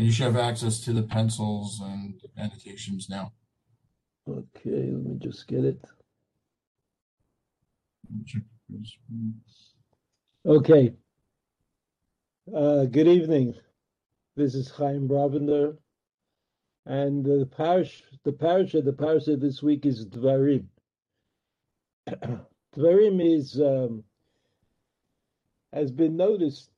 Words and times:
And 0.00 0.06
you 0.06 0.14
should 0.14 0.24
have 0.24 0.36
access 0.38 0.80
to 0.84 0.94
the 0.94 1.02
pencils 1.02 1.78
and 1.84 2.18
annotations 2.38 3.10
now. 3.10 3.34
Okay, 4.26 4.46
let 4.64 5.04
me 5.04 5.18
just 5.18 5.46
get 5.46 5.62
it. 5.62 5.78
Okay. 10.46 10.94
Uh, 12.56 12.86
good 12.86 13.08
evening. 13.08 13.52
This 14.36 14.54
is 14.54 14.70
Chaim 14.70 15.06
Brovender. 15.06 15.76
And 16.86 17.22
the 17.22 17.46
parish, 17.54 18.02
the 18.24 18.32
parish 18.32 18.72
of 18.72 18.86
the 18.86 18.94
parish 18.94 19.28
of 19.28 19.40
this 19.40 19.62
week 19.62 19.84
is 19.84 20.06
Dvarim. 20.06 20.64
Dvarim 22.74 23.36
is 23.36 23.60
um, 23.60 24.02
has 25.74 25.90
been 25.90 26.16
noticed 26.16 26.70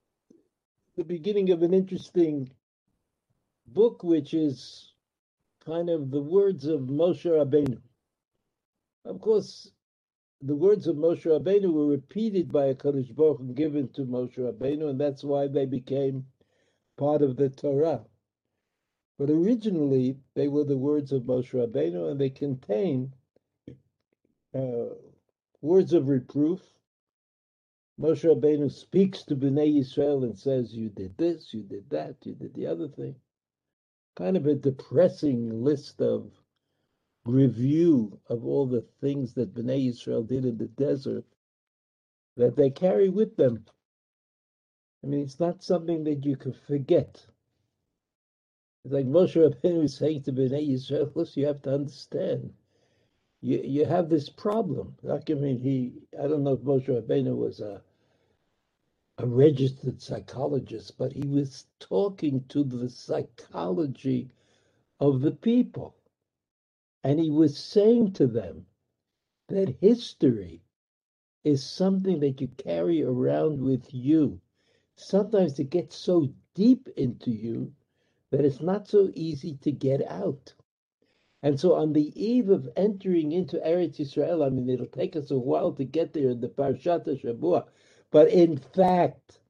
the 0.96 1.04
beginning 1.04 1.52
of 1.52 1.62
an 1.62 1.72
interesting 1.72 2.50
book, 3.74 4.02
which 4.04 4.34
is 4.34 4.92
kind 5.64 5.88
of 5.88 6.10
the 6.10 6.22
words 6.22 6.66
of 6.66 6.82
Moshe 6.82 7.24
Rabbeinu. 7.24 7.80
Of 9.04 9.20
course, 9.20 9.70
the 10.40 10.56
words 10.56 10.86
of 10.86 10.96
Moshe 10.96 11.24
Rabbeinu 11.24 11.72
were 11.72 11.86
repeated 11.86 12.50
by 12.50 12.74
HaKadosh 12.74 13.14
Baruch 13.14 13.40
and 13.40 13.54
given 13.56 13.88
to 13.90 14.02
Moshe 14.04 14.36
Rabbeinu, 14.36 14.90
and 14.90 15.00
that's 15.00 15.22
why 15.22 15.46
they 15.46 15.66
became 15.66 16.26
part 16.96 17.22
of 17.22 17.36
the 17.36 17.48
Torah. 17.48 18.04
But 19.18 19.30
originally, 19.30 20.18
they 20.34 20.48
were 20.48 20.64
the 20.64 20.78
words 20.78 21.12
of 21.12 21.22
Moshe 21.22 21.52
Rabbeinu, 21.52 22.10
and 22.10 22.20
they 22.20 22.30
contain 22.30 23.12
uh, 24.54 24.94
words 25.60 25.92
of 25.92 26.08
reproof. 26.08 26.60
Moshe 28.00 28.24
Rabbeinu 28.24 28.70
speaks 28.70 29.22
to 29.24 29.36
Bnei 29.36 29.78
Yisrael 29.78 30.24
and 30.24 30.36
says, 30.36 30.74
"You 30.74 30.88
did 30.88 31.16
this, 31.16 31.54
you 31.54 31.62
did 31.62 31.88
that, 31.90 32.16
you 32.24 32.34
did 32.34 32.54
the 32.54 32.66
other 32.66 32.88
thing." 32.88 33.14
Kind 34.16 34.36
of 34.36 34.46
a 34.46 34.54
depressing 34.54 35.64
list 35.64 36.00
of 36.00 36.30
review 37.24 38.20
of 38.28 38.44
all 38.44 38.66
the 38.66 38.84
things 39.00 39.34
that 39.34 39.54
Bnei 39.54 39.88
Yisrael 39.88 40.26
did 40.26 40.44
in 40.44 40.58
the 40.58 40.66
desert 40.66 41.24
that 42.36 42.56
they 42.56 42.70
carry 42.70 43.08
with 43.08 43.36
them. 43.36 43.64
I 45.02 45.06
mean, 45.06 45.22
it's 45.22 45.40
not 45.40 45.62
something 45.62 46.04
that 46.04 46.24
you 46.24 46.36
can 46.36 46.52
forget. 46.52 47.26
It's 48.84 48.92
like 48.92 49.06
Moshe 49.06 49.36
Rabbeinu 49.36 49.84
is 49.84 49.94
saying 49.96 50.22
to 50.24 50.32
Bnei 50.32 50.68
Yisrael, 50.68 51.10
listen, 51.14 51.40
you 51.40 51.46
have 51.46 51.62
to 51.62 51.74
understand, 51.74 52.52
you, 53.40 53.60
you 53.62 53.84
have 53.84 54.08
this 54.08 54.28
problem. 54.28 54.96
Like, 55.02 55.30
I 55.30 55.34
mean, 55.34 55.58
he, 55.58 55.94
I 56.18 56.26
don't 56.26 56.42
know 56.42 56.54
if 56.54 56.60
Moshe 56.60 56.88
Rabbeinu 56.88 57.36
was 57.36 57.60
a, 57.60 57.82
a 59.18 59.26
registered 59.26 60.00
psychologist, 60.02 60.98
but 60.98 61.12
he 61.12 61.26
was 61.28 61.66
talking 61.80 62.44
to 62.48 62.64
the 62.64 62.88
psychology 62.88 64.30
of 65.00 65.20
the 65.20 65.32
people. 65.32 65.96
And 67.04 67.20
he 67.20 67.30
was 67.30 67.58
saying 67.58 68.14
to 68.14 68.26
them 68.26 68.66
that 69.48 69.76
history 69.80 70.62
is 71.44 71.64
something 71.64 72.20
that 72.20 72.40
you 72.40 72.48
carry 72.58 73.02
around 73.02 73.60
with 73.62 73.92
you. 73.94 74.40
Sometimes 74.96 75.58
it 75.58 75.70
gets 75.70 75.96
so 75.96 76.28
deep 76.54 76.88
into 76.96 77.30
you 77.30 77.72
that 78.30 78.44
it's 78.44 78.60
not 78.60 78.88
so 78.88 79.10
easy 79.14 79.56
to 79.62 79.72
get 79.72 80.02
out. 80.08 80.54
And 81.42 81.58
so 81.58 81.74
on 81.74 81.92
the 81.92 82.12
eve 82.22 82.50
of 82.50 82.68
entering 82.76 83.32
into 83.32 83.58
Eretz 83.58 84.00
Israel, 84.00 84.44
I 84.44 84.50
mean, 84.50 84.70
it'll 84.70 84.86
take 84.86 85.16
us 85.16 85.30
a 85.30 85.38
while 85.38 85.72
to 85.72 85.84
get 85.84 86.12
there 86.12 86.30
in 86.30 86.40
the 86.40 86.48
Parshat 86.48 87.06
Shavua, 87.06 87.66
but 88.12 88.30
in 88.30 88.58
fact, 88.58 89.40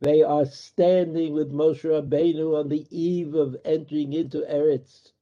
they 0.00 0.22
are 0.22 0.46
standing 0.46 1.34
with 1.34 1.52
Moshe 1.52 1.84
Rabbeinu 1.84 2.58
on 2.60 2.68
the 2.68 2.86
eve 2.90 3.34
of 3.34 3.56
entering 3.64 4.12
into 4.14 4.40
Eretz 4.42 5.12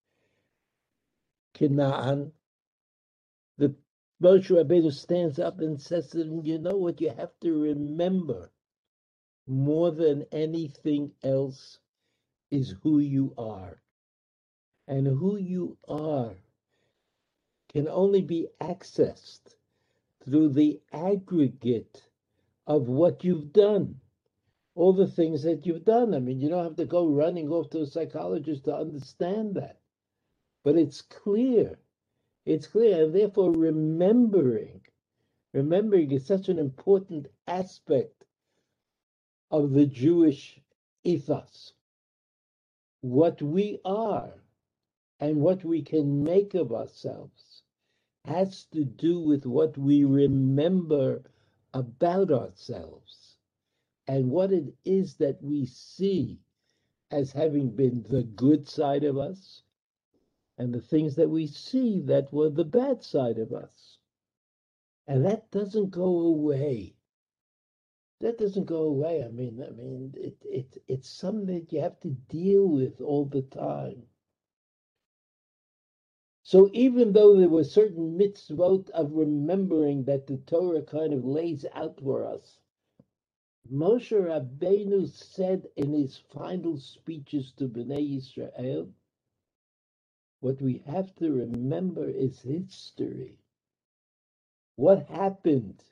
Canaan. 1.54 2.32
The 3.58 3.74
Moshe 4.22 4.50
Rabbeinu 4.50 4.92
stands 4.92 5.38
up 5.38 5.60
and 5.60 5.80
says 5.80 6.10
to 6.10 6.18
them, 6.18 6.44
you 6.44 6.58
know 6.58 6.76
what 6.76 7.00
you 7.00 7.10
have 7.10 7.32
to 7.42 7.62
remember 7.62 8.50
more 9.46 9.92
than 9.92 10.26
anything 10.32 11.12
else 11.24 11.78
is 12.50 12.74
who 12.82 13.00
you 13.00 13.34
are. 13.38 13.80
And 14.88 15.06
who 15.06 15.36
you 15.38 15.78
are 15.88 16.34
can 17.70 17.88
only 17.88 18.22
be 18.22 18.48
accessed 18.60 19.54
through 20.24 20.50
the 20.50 20.80
aggregate 20.92 22.07
of 22.68 22.88
what 22.88 23.24
you've 23.24 23.52
done, 23.52 23.96
all 24.76 24.92
the 24.92 25.08
things 25.08 25.42
that 25.42 25.66
you've 25.66 25.84
done. 25.84 26.14
I 26.14 26.20
mean, 26.20 26.40
you 26.40 26.50
don't 26.50 26.64
have 26.64 26.76
to 26.76 26.86
go 26.86 27.08
running 27.08 27.50
off 27.50 27.70
to 27.70 27.80
a 27.82 27.86
psychologist 27.86 28.66
to 28.66 28.76
understand 28.76 29.56
that, 29.56 29.80
but 30.64 30.76
it's 30.76 31.02
clear. 31.02 31.80
It's 32.46 32.68
clear, 32.68 33.04
and 33.04 33.14
therefore 33.14 33.52
remembering, 33.52 34.82
remembering 35.52 36.12
is 36.12 36.26
such 36.26 36.48
an 36.48 36.60
important 36.60 37.26
aspect 37.48 38.24
of 39.50 39.72
the 39.72 39.86
Jewish 39.86 40.60
ethos 41.04 41.72
what 43.02 43.40
we 43.42 43.80
are 43.84 44.32
and 45.20 45.36
what 45.36 45.64
we 45.64 45.82
can 45.82 46.24
make 46.24 46.54
of 46.54 46.72
ourselves 46.72 47.62
has 48.24 48.64
to 48.66 48.84
do 48.84 49.20
with 49.20 49.46
what 49.46 49.78
we 49.78 50.04
remember 50.04 51.22
about 51.78 52.32
ourselves 52.32 53.38
and 54.08 54.30
what 54.30 54.52
it 54.52 54.74
is 54.84 55.16
that 55.16 55.42
we 55.42 55.66
see 55.66 56.40
as 57.12 57.32
having 57.32 57.70
been 57.70 58.04
the 58.10 58.24
good 58.24 58.68
side 58.68 59.04
of 59.04 59.18
us 59.18 59.62
and 60.58 60.74
the 60.74 60.82
things 60.82 61.16
that 61.16 61.30
we 61.30 61.46
see 61.46 62.00
that 62.00 62.32
were 62.32 62.50
the 62.50 62.64
bad 62.64 63.02
side 63.04 63.38
of 63.38 63.52
us. 63.52 63.98
And 65.08 65.24
that 65.26 65.50
doesn't 65.52 65.90
go 65.90 66.20
away 66.20 66.96
that 68.20 68.38
doesn't 68.38 68.66
go 68.66 68.84
away. 68.84 69.24
I 69.24 69.28
mean, 69.30 69.62
I 69.66 69.70
mean, 69.72 70.14
it, 70.16 70.36
it 70.44 70.78
it's 70.88 71.10
something 71.10 71.46
that 71.48 71.72
you 71.72 71.82
have 71.82 72.00
to 72.02 72.10
deal 72.10 72.68
with 72.68 73.00
all 73.02 73.26
the 73.26 73.42
time. 73.42 74.07
So 76.48 76.70
even 76.72 77.12
though 77.12 77.36
there 77.36 77.50
were 77.50 77.62
certain 77.62 78.18
mitzvot 78.18 78.88
of 78.92 79.12
remembering 79.12 80.04
that 80.04 80.26
the 80.26 80.38
Torah 80.38 80.80
kind 80.80 81.12
of 81.12 81.22
lays 81.26 81.66
out 81.74 82.00
for 82.00 82.24
us, 82.24 82.60
Moshe 83.70 84.12
Rabbeinu 84.12 85.06
said 85.10 85.68
in 85.76 85.92
his 85.92 86.16
final 86.16 86.78
speeches 86.78 87.52
to 87.58 87.68
Bnei 87.68 88.16
Israel, 88.16 88.88
what 90.40 90.62
we 90.62 90.78
have 90.86 91.14
to 91.16 91.30
remember 91.30 92.08
is 92.08 92.40
history. 92.40 93.36
What 94.76 95.06
happened? 95.10 95.84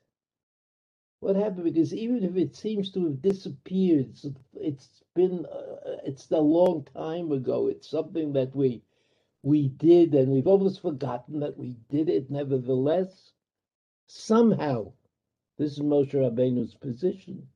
what 1.21 1.37
happened 1.37 1.65
because 1.65 1.94
even 1.94 2.23
if 2.25 2.37
it 2.37 2.55
seems 2.55 2.93
to 2.93 3.05
have 3.05 3.23
disappeared 3.23 4.11
it's, 4.11 4.27
it's 4.55 5.03
been 5.15 5.47
uh, 5.47 5.97
it's 6.05 6.31
a 6.31 6.38
long 6.38 6.87
time 6.94 7.33
ago 7.33 7.69
it's 7.69 7.91
something 7.91 8.33
that 8.34 8.55
we 8.55 8.83
we 9.46 9.68
did 9.68 10.12
and 10.12 10.32
we've 10.32 10.48
almost 10.48 10.82
forgotten 10.82 11.38
that 11.38 11.56
we 11.56 11.76
did 11.88 12.08
it 12.08 12.28
nevertheless 12.32 13.30
somehow 14.08 14.92
this 15.56 15.74
is 15.74 15.78
Moshe 15.78 16.12
Rabbeinu's 16.12 16.74
position 16.74 17.46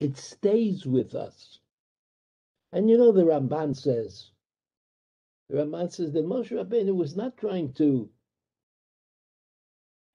it 0.00 0.18
stays 0.18 0.84
with 0.84 1.14
us 1.14 1.58
and 2.72 2.90
you 2.90 2.98
know 2.98 3.10
the 3.10 3.24
Ramban 3.24 3.74
says 3.74 4.32
the 5.48 5.56
Ramban 5.56 5.90
says 5.90 6.12
that 6.12 6.26
Moshe 6.26 6.50
Rabbeinu 6.50 6.94
was 6.94 7.16
not 7.16 7.38
trying 7.38 7.72
to 7.74 8.10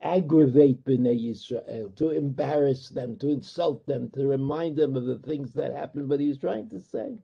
aggravate 0.01 0.85
Bnei 0.85 1.31
Israel, 1.31 1.91
to 1.95 2.11
embarrass 2.11 2.89
them, 2.89 3.17
to 3.17 3.29
insult 3.29 3.83
them, 3.87 4.11
to 4.11 4.27
remind 4.27 4.77
them 4.77 4.95
of 4.95 5.05
the 5.05 5.17
things 5.17 5.53
that 5.53 5.73
happened. 5.73 6.07
But 6.07 6.19
he 6.19 6.27
was 6.27 6.37
trying 6.37 6.69
to 6.69 6.79
say, 6.79 7.17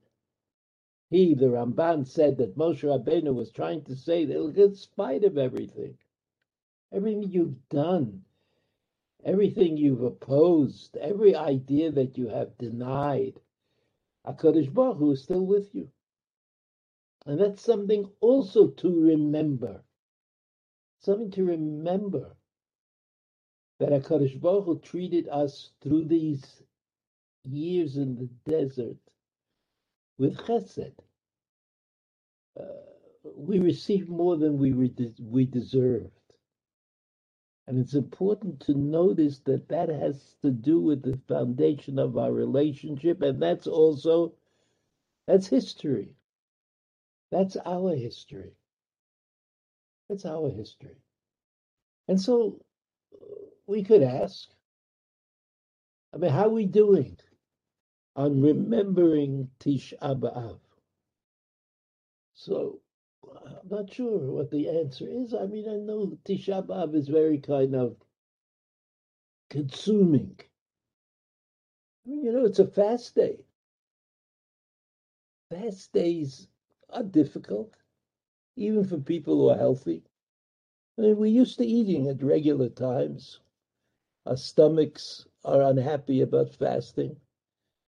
he, 1.11 1.33
the 1.33 1.47
Ramban, 1.47 2.07
said 2.07 2.37
that 2.37 2.57
Moshe 2.57 2.83
Rabbeinu 2.83 3.35
was 3.35 3.51
trying 3.51 3.83
to 3.83 3.97
say 3.97 4.23
that 4.23 4.57
in 4.57 4.75
spite 4.75 5.25
of 5.25 5.37
everything, 5.37 5.97
everything 6.93 7.23
you've 7.23 7.67
done, 7.67 8.23
everything 9.25 9.75
you've 9.75 10.03
opposed, 10.03 10.95
every 10.95 11.35
idea 11.35 11.91
that 11.91 12.17
you 12.17 12.29
have 12.29 12.57
denied, 12.57 13.41
HaKadosh 14.25 14.73
Baruch 14.73 14.97
Hu 14.97 15.11
is 15.11 15.23
still 15.23 15.45
with 15.45 15.75
you. 15.75 15.91
And 17.25 17.41
that's 17.41 17.61
something 17.61 18.09
also 18.21 18.67
to 18.67 19.01
remember. 19.01 19.83
Something 20.99 21.31
to 21.31 21.43
remember 21.43 22.37
that 23.79 23.89
HaKadosh 23.89 24.39
Baruch 24.39 24.65
Hu 24.65 24.79
treated 24.79 25.27
us 25.27 25.71
through 25.81 26.05
these 26.05 26.63
years 27.43 27.97
in 27.97 28.15
the 28.15 28.29
desert 28.49 28.97
with 30.17 30.37
chesed. 30.37 30.93
Uh, 32.59 32.63
we 33.35 33.59
receive 33.59 34.09
more 34.09 34.37
than 34.37 34.57
we, 34.57 34.71
re- 34.71 35.13
we 35.19 35.45
deserved. 35.45 36.11
And 37.67 37.79
it's 37.79 37.93
important 37.93 38.59
to 38.61 38.73
notice 38.73 39.39
that 39.41 39.69
that 39.69 39.89
has 39.89 40.35
to 40.41 40.51
do 40.51 40.79
with 40.81 41.03
the 41.03 41.17
foundation 41.27 41.99
of 41.99 42.17
our 42.17 42.31
relationship, 42.33 43.21
and 43.21 43.41
that's 43.41 43.67
also 43.67 44.33
that's 45.27 45.47
history. 45.47 46.15
That's 47.31 47.55
our 47.65 47.95
history. 47.95 48.51
That's 50.09 50.25
our 50.25 50.49
history. 50.49 50.97
And 52.07 52.19
so 52.19 52.61
we 53.67 53.83
could 53.83 54.03
ask, 54.03 54.49
I 56.13 56.17
mean, 56.17 56.31
how 56.31 56.45
are 56.47 56.49
we 56.49 56.65
doing 56.65 57.17
on 58.15 58.41
remembering 58.41 59.49
Tisha 59.59 59.99
B'Av? 59.99 60.59
So 62.33 62.81
I'm 63.23 63.69
not 63.69 63.93
sure 63.93 64.17
what 64.31 64.51
the 64.51 64.67
answer 64.69 65.07
is. 65.07 65.33
I 65.33 65.45
mean, 65.45 65.69
I 65.69 65.75
know 65.77 66.17
Tisha 66.25 66.65
B'Av 66.65 66.95
is 66.95 67.07
very 67.07 67.37
kind 67.37 67.75
of 67.75 67.95
consuming. 69.49 70.39
I 72.05 72.09
mean, 72.09 72.23
you 72.23 72.31
know, 72.31 72.45
it's 72.45 72.59
a 72.59 72.67
fast 72.67 73.15
day. 73.15 73.45
Fast 75.51 75.91
days 75.93 76.47
are 76.89 77.03
difficult, 77.03 77.75
even 78.55 78.83
for 78.85 78.97
people 78.97 79.35
who 79.35 79.49
are 79.49 79.57
healthy. 79.57 80.03
I 80.97 81.01
mean, 81.01 81.17
we're 81.17 81.25
used 81.25 81.57
to 81.57 81.65
eating 81.65 82.07
at 82.07 82.23
regular 82.23 82.69
times. 82.69 83.39
Our 84.25 84.37
stomachs 84.37 85.25
are 85.43 85.61
unhappy 85.61 86.21
about 86.21 86.55
fasting, 86.55 87.15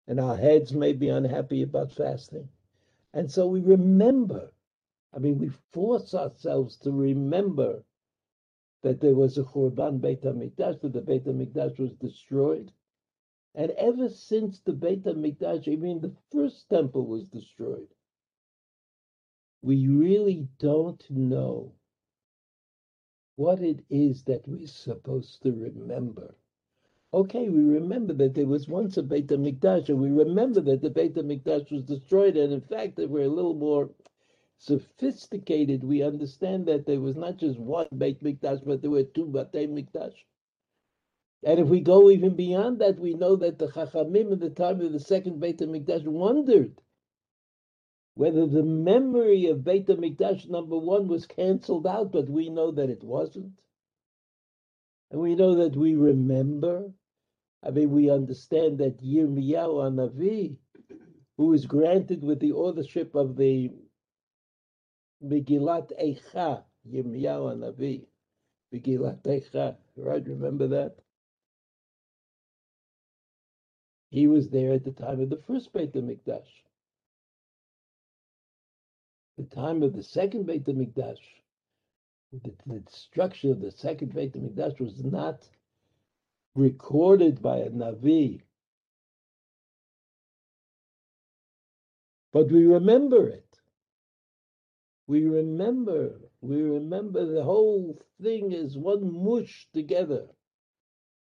and 0.08 0.20
our 0.20 0.38
heads 0.38 0.74
may 0.74 0.94
be 0.94 1.10
unhappy 1.10 1.62
about 1.62 1.92
fasting. 1.92 2.50
And 3.14 3.30
so 3.30 3.48
we 3.48 3.62
remember, 3.62 4.52
I 5.14 5.20
mean, 5.20 5.38
we 5.38 5.50
force 5.74 6.14
ourselves 6.14 6.78
to 6.78 6.92
remember 6.92 7.84
that 8.84 9.02
there 9.02 9.16
was 9.16 9.38
a 9.38 9.44
Churban 9.44 10.00
Beit 10.00 10.22
HaMikdash, 10.22 10.82
that 10.82 10.94
the 10.94 11.02
Beit 11.02 11.26
HaMikdash 11.26 11.80
was 11.80 11.94
destroyed. 11.96 12.72
And 13.56 13.72
ever 13.72 14.08
since 14.10 14.60
the 14.60 14.74
Beit 14.74 15.04
HaMikdash, 15.04 15.72
I 15.72 15.76
mean, 15.76 16.00
the 16.00 16.16
first 16.32 16.70
temple 16.70 17.06
was 17.06 17.28
destroyed, 17.28 17.88
we 19.62 19.88
really 19.88 20.48
don't 20.60 21.04
know 21.10 21.74
what 23.36 23.60
it 23.62 23.84
is 23.90 24.24
that 24.24 24.48
we're 24.48 24.68
supposed 24.68 25.42
to 25.44 25.52
remember. 25.52 26.36
Okay, 27.14 27.48
we 27.48 27.64
remember 27.64 28.14
that 28.14 28.34
there 28.34 28.46
was 28.46 28.68
once 28.68 28.98
a 28.98 29.04
Beit 29.04 29.28
HaMikdash, 29.28 29.88
and 29.88 30.00
we 30.00 30.12
remember 30.12 30.60
that 30.62 30.82
the 30.82 30.90
Beit 30.90 31.16
HaMikdash 31.16 31.72
was 31.72 31.84
destroyed, 31.84 32.36
and 32.36 32.52
in 32.52 32.60
fact, 32.60 33.00
if 33.00 33.10
we're 33.10 33.24
a 33.24 33.30
little 33.30 33.54
more 33.54 33.90
sophisticated, 34.58 35.86
we 35.86 36.04
understand 36.04 36.66
that 36.68 36.86
there 36.86 37.00
was 37.00 37.16
not 37.16 37.38
just 37.38 37.60
one 37.60 37.88
Beit 37.98 38.22
Mikdash, 38.22 38.66
but 38.66 38.82
there 38.82 38.92
were 38.92 39.04
two 39.04 39.26
Batei 39.26 39.70
Mikdash. 39.70 40.16
And 41.44 41.60
if 41.60 41.68
we 41.68 41.80
go 41.80 42.10
even 42.10 42.36
beyond 42.36 42.80
that, 42.80 43.00
we 43.00 43.14
know 43.14 43.38
that 43.38 43.58
the 43.58 43.68
Chachamim 43.68 44.34
at 44.34 44.40
the 44.42 44.50
time 44.50 44.82
of 44.82 44.92
the 44.92 45.00
second 45.00 45.40
Beit 45.40 45.60
HaMikdash 45.60 46.06
wondered 46.06 46.82
whether 48.16 48.46
the 48.48 48.64
memory 48.64 49.46
of 49.46 49.64
Beit 49.64 49.88
HaMikdash 49.88 50.50
number 50.50 50.78
one 50.78 51.08
was 51.08 51.26
canceled 51.26 51.88
out, 51.88 52.12
but 52.12 52.30
we 52.30 52.50
know 52.50 52.72
that 52.72 52.90
it 52.90 53.04
wasn't. 53.04 53.54
And 55.12 55.22
we 55.22 55.36
know 55.36 55.56
that 55.56 55.76
we 55.76 55.96
remember. 55.96 56.92
I 57.64 57.72
mean, 57.72 57.92
we 57.92 58.10
understand 58.10 58.78
that 58.80 59.04
Yirmiyahu 59.04 59.90
HaNavi, 60.20 60.58
who 61.38 61.48
was 61.48 61.66
granted 61.66 62.24
with 62.24 62.40
the 62.40 62.54
authorship 62.54 63.16
of 63.16 63.36
the 63.36 63.72
Megillat 65.24 65.92
Eicha, 66.02 66.64
Yirmiyahu 66.90 67.56
HaNavi, 67.56 68.06
Megillat 68.74 69.24
Eicha, 69.24 69.76
right? 69.96 70.26
Remember 70.28 70.68
that? 70.68 70.96
He 74.10 74.28
was 74.28 74.50
there 74.50 74.74
at 74.74 74.84
the 74.84 74.92
time 74.92 75.20
of 75.20 75.30
the 75.30 75.42
first 75.48 75.74
Beit 75.74 75.94
HaMikdash 75.94 76.48
the 79.38 79.44
time 79.44 79.84
of 79.84 79.94
the 79.94 80.04
second 80.04 80.48
Beit 80.48 80.66
HaMikdash, 80.66 81.20
the, 82.32 82.54
the 82.66 82.80
destruction 82.80 83.52
of 83.52 83.62
the 83.62 83.72
second 83.72 84.14
Beit 84.14 84.34
HaMikdash 84.34 84.80
was 84.80 85.04
not 85.04 85.48
recorded 86.56 87.42
by 87.42 87.58
a 87.58 87.70
Navi. 87.70 88.42
But 92.34 92.52
we 92.52 92.66
remember 92.66 93.30
it. 93.30 93.44
We 95.08 95.26
remember, 95.26 96.20
we 96.42 96.62
remember 96.62 97.26
the 97.26 97.44
whole 97.44 98.00
thing 98.22 98.52
is 98.52 98.78
one 98.78 99.24
mush 99.24 99.68
together. 99.74 100.28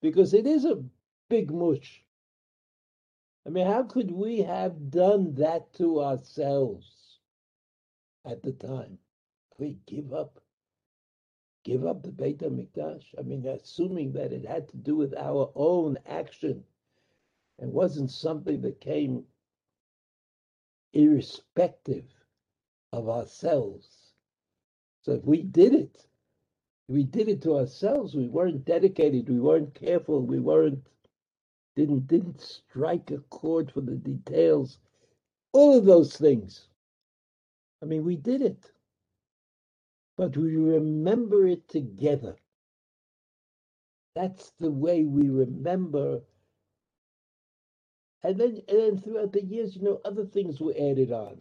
Because 0.02 0.34
it 0.34 0.48
is 0.48 0.66
a 0.66 0.84
big 1.30 1.52
mush. 1.52 2.04
I 3.46 3.50
mean, 3.50 3.68
how 3.68 3.84
could 3.84 4.12
we 4.12 4.40
have 4.40 4.90
done 4.90 5.36
that 5.36 5.74
to 5.74 6.02
ourselves? 6.02 7.00
at 8.26 8.44
the 8.44 8.52
time. 8.54 8.98
We 9.58 9.78
give 9.88 10.14
up, 10.14 10.39
give 11.70 11.86
up 11.86 12.04
the 12.04 12.12
Beit 12.12 12.40
HaMikdash. 12.40 13.06
I 13.20 13.24
mean, 13.24 13.46
assuming 13.46 14.14
that 14.14 14.34
it 14.34 14.46
had 14.46 14.70
to 14.70 14.78
do 14.78 14.96
with 14.96 15.16
our 15.18 15.52
own 15.56 15.98
action 16.08 16.64
and 17.60 17.72
wasn't 17.72 18.12
something 18.12 18.62
that 18.62 18.82
came 18.82 19.24
irrespective 20.94 22.06
of 22.94 23.10
ourselves. 23.10 24.14
So 25.04 25.14
if 25.14 25.26
we 25.26 25.44
did 25.44 25.76
it, 25.76 26.08
we 26.88 27.04
did 27.04 27.30
it 27.30 27.44
to 27.44 27.58
ourselves. 27.58 28.16
We 28.16 28.28
weren't 28.30 28.66
dedicated. 28.66 29.30
We 29.30 29.40
weren't 29.40 29.76
careful. 29.76 30.22
We 30.22 30.40
weren't 30.40 30.88
didn't 31.76 32.08
didn't 32.08 32.42
strike 32.42 33.12
a 33.12 33.20
chord 33.30 33.72
for 33.72 33.82
the 33.82 33.96
details. 33.96 34.80
All 35.54 35.78
of 35.78 35.86
those 35.86 36.18
things 36.18 36.68
I 37.82 37.86
mean, 37.86 38.04
we 38.04 38.18
did 38.18 38.42
it, 38.42 38.72
but 40.20 40.36
we 40.36 40.58
remember 40.58 41.48
it 41.48 41.66
together. 41.70 42.36
That's 44.16 44.52
the 44.60 44.70
way 44.70 45.06
we 45.06 45.30
remember. 45.30 46.20
And 48.22 48.38
then, 48.38 48.60
and 48.68 48.80
then 48.80 48.98
throughout 48.98 49.32
the 49.32 49.46
years, 49.46 49.78
you 49.78 49.82
know, 49.82 50.02
other 50.04 50.26
things 50.26 50.60
were 50.60 50.74
added 50.78 51.14
on. 51.14 51.38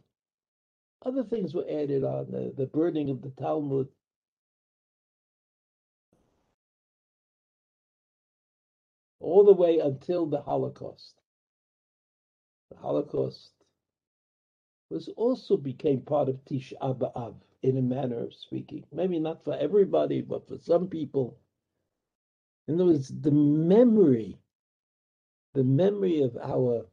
Other 1.04 1.24
things 1.24 1.54
were 1.56 1.66
added 1.68 2.04
on 2.04 2.30
the, 2.30 2.54
the 2.56 2.66
burning 2.66 3.10
of 3.10 3.20
the 3.20 3.30
Talmud. 3.30 3.88
All 9.18 9.44
the 9.44 9.54
way 9.54 9.80
until 9.80 10.26
the 10.26 10.40
Holocaust. 10.40 11.16
The 12.70 12.76
Holocaust 12.76 13.50
was 14.88 15.08
also 15.16 15.56
became 15.56 16.02
part 16.02 16.28
of 16.28 16.36
Tisha 16.44 16.74
B'Av 16.80 17.34
in 17.62 17.76
a 17.76 17.82
manner 17.82 18.18
of 18.24 18.34
speaking. 18.34 18.84
Maybe 18.92 19.18
not 19.18 19.44
for 19.44 19.54
everybody, 19.56 20.20
but 20.22 20.46
for 20.46 20.58
some 20.58 20.88
people. 20.88 21.38
In 22.66 22.74
other 22.74 22.86
words, 22.86 23.08
the 23.08 23.30
memory, 23.30 24.38
the 25.54 25.64
memory 25.64 26.22
of 26.22 26.36
our 26.36 26.86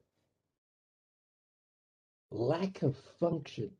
lack 2.31 2.81
of 2.81 2.95
function, 3.19 3.71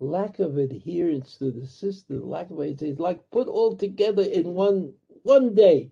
lack 0.00 0.38
of 0.38 0.56
adherence 0.56 1.36
to 1.38 1.50
the 1.50 1.66
system, 1.66 2.28
lack 2.28 2.50
of 2.50 2.60
it's 2.60 3.00
like 3.00 3.30
put 3.30 3.48
all 3.48 3.76
together 3.76 4.22
in 4.22 4.54
one 4.54 4.94
one 5.22 5.54
day, 5.54 5.90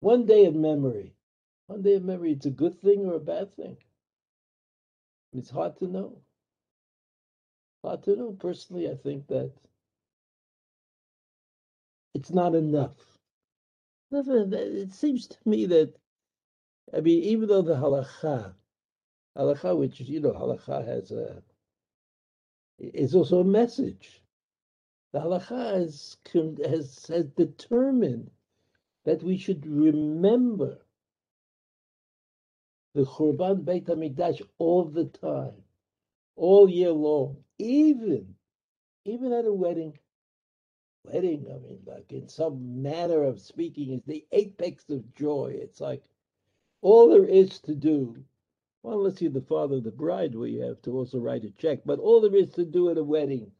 one 0.00 0.26
day 0.26 0.46
of 0.46 0.54
memory. 0.54 1.14
One 1.66 1.82
day 1.82 1.94
of 1.94 2.04
memory, 2.04 2.32
it's 2.32 2.46
a 2.46 2.50
good 2.50 2.80
thing 2.80 3.06
or 3.06 3.14
a 3.14 3.20
bad 3.20 3.54
thing. 3.54 3.76
It's 5.32 5.50
hard 5.50 5.76
to 5.78 5.86
know. 5.86 6.20
Hard 7.82 8.02
to 8.04 8.16
know. 8.16 8.32
Personally, 8.32 8.90
I 8.90 8.94
think 8.94 9.26
that 9.28 9.52
it's 12.14 12.30
not 12.30 12.54
enough. 12.54 12.96
It 14.12 14.92
seems 14.92 15.28
to 15.28 15.36
me 15.46 15.66
that, 15.66 15.94
I 16.92 17.00
mean, 17.00 17.22
even 17.22 17.48
though 17.48 17.62
the 17.62 17.74
halacha, 17.74 18.54
halacha, 19.38 19.76
which 19.78 20.00
you 20.00 20.20
know, 20.20 20.32
halacha 20.32 20.86
has 20.86 21.12
a, 21.12 21.42
is 22.78 23.14
also 23.14 23.40
a 23.40 23.44
message. 23.44 24.20
The 25.12 25.20
halacha 25.20 25.74
has, 25.80 26.16
has, 26.32 27.06
has 27.06 27.24
determined 27.36 28.30
that 29.04 29.22
we 29.22 29.38
should 29.38 29.64
remember 29.66 30.78
the 32.94 33.04
Churban 33.04 33.64
Beit 33.64 33.86
HaMikdash 33.86 34.42
all 34.58 34.84
the 34.84 35.04
time, 35.04 35.62
Oh, 36.36 36.42
all 36.42 36.70
year 36.70 36.90
long, 36.92 37.44
even, 37.58 38.34
even 39.04 39.32
at 39.32 39.46
a 39.46 39.52
wedding. 39.52 39.98
Wedding, 41.04 41.46
I 41.50 41.58
mean, 41.58 41.80
like 41.86 42.12
in 42.12 42.28
some 42.28 42.82
manner 42.82 43.22
of 43.22 43.40
speaking, 43.40 43.92
is 43.92 44.02
the 44.04 44.26
apex 44.32 44.88
of 44.90 45.14
joy. 45.14 45.54
It's 45.56 45.80
like 45.80 46.04
all 46.82 47.08
there 47.08 47.24
is 47.24 47.60
to 47.60 47.74
do. 47.74 48.24
Well, 48.82 48.98
unless 48.98 49.20
you're 49.20 49.30
the 49.30 49.42
father 49.42 49.76
of 49.76 49.84
the 49.84 49.90
bride, 49.90 50.34
where 50.34 50.48
you 50.48 50.62
have 50.62 50.82
to 50.82 50.92
also 50.92 51.18
write 51.18 51.44
a 51.44 51.50
check, 51.50 51.80
but 51.84 51.98
all 51.98 52.20
there 52.20 52.36
is 52.36 52.50
to 52.54 52.64
do 52.64 52.90
at 52.90 52.98
a 52.98 53.04
wedding 53.04 53.52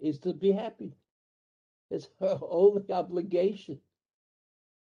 is 0.00 0.18
to 0.20 0.34
be 0.34 0.52
happy. 0.52 0.92
It's 1.90 2.08
her 2.20 2.38
only 2.42 2.82
obligation. 2.90 3.80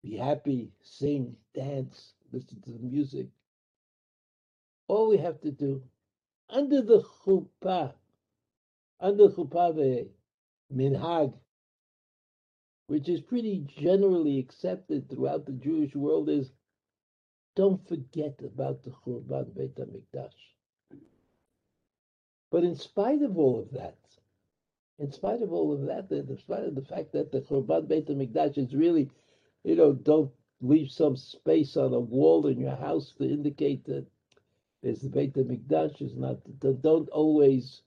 Be 0.03 0.17
happy, 0.17 0.73
sing, 0.83 1.37
dance, 1.55 2.15
listen 2.33 2.61
to 2.62 2.73
the 2.73 2.79
music. 2.81 3.29
All 4.89 5.09
we 5.09 5.17
have 5.19 5.41
to 5.43 5.51
do, 5.51 5.83
under 6.51 6.83
the 6.83 7.03
chuppah, 7.25 7.93
under 9.01 9.29
chuppah 9.29 10.09
minhag, 10.75 11.35
which 12.87 13.09
is 13.09 13.21
pretty 13.21 13.65
generally 13.79 14.39
accepted 14.39 15.09
throughout 15.09 15.47
the 15.47 15.53
Jewish 15.53 15.95
world, 15.95 16.29
is 16.29 16.53
don't 17.55 17.87
forget 17.87 18.41
about 18.45 18.83
the 18.83 18.91
Churban 18.91 19.55
Beit 19.55 19.77
HaMikdash. 19.77 20.31
But 22.51 22.65
in 22.65 22.77
spite 22.77 23.23
of 23.23 23.39
all 23.39 23.61
of 23.61 23.71
that, 23.73 23.99
in 24.99 25.11
spite 25.11 25.43
of 25.43 25.53
all 25.53 25.73
of 25.73 25.83
that, 25.87 26.11
in 26.11 26.39
spite 26.39 26.65
of 26.65 26.75
the 26.75 26.83
fact 26.83 27.13
that 27.13 27.33
the 27.33 27.41
Churban 27.41 27.89
Beit 27.89 28.09
HaMikdash 28.09 28.59
is 28.59 28.75
really, 28.75 29.11
you 29.65 29.77
know, 29.77 29.93
don't 29.93 30.31
leave 30.61 30.91
some 30.91 31.17
space 31.17 31.77
on 31.77 31.93
a 31.93 32.01
wall 32.01 32.47
in 32.47 32.59
your 32.59 32.77
house 32.77 33.13
to 33.19 33.25
indicate 33.25 33.85
that 33.87 34.07
there's 34.83 35.01
the 35.01 35.09
Beit 35.09 35.35
HaMikdash 35.35 36.03
is 36.03 36.17
not, 36.17 36.39
don't 36.83 37.09
always, 37.11 37.83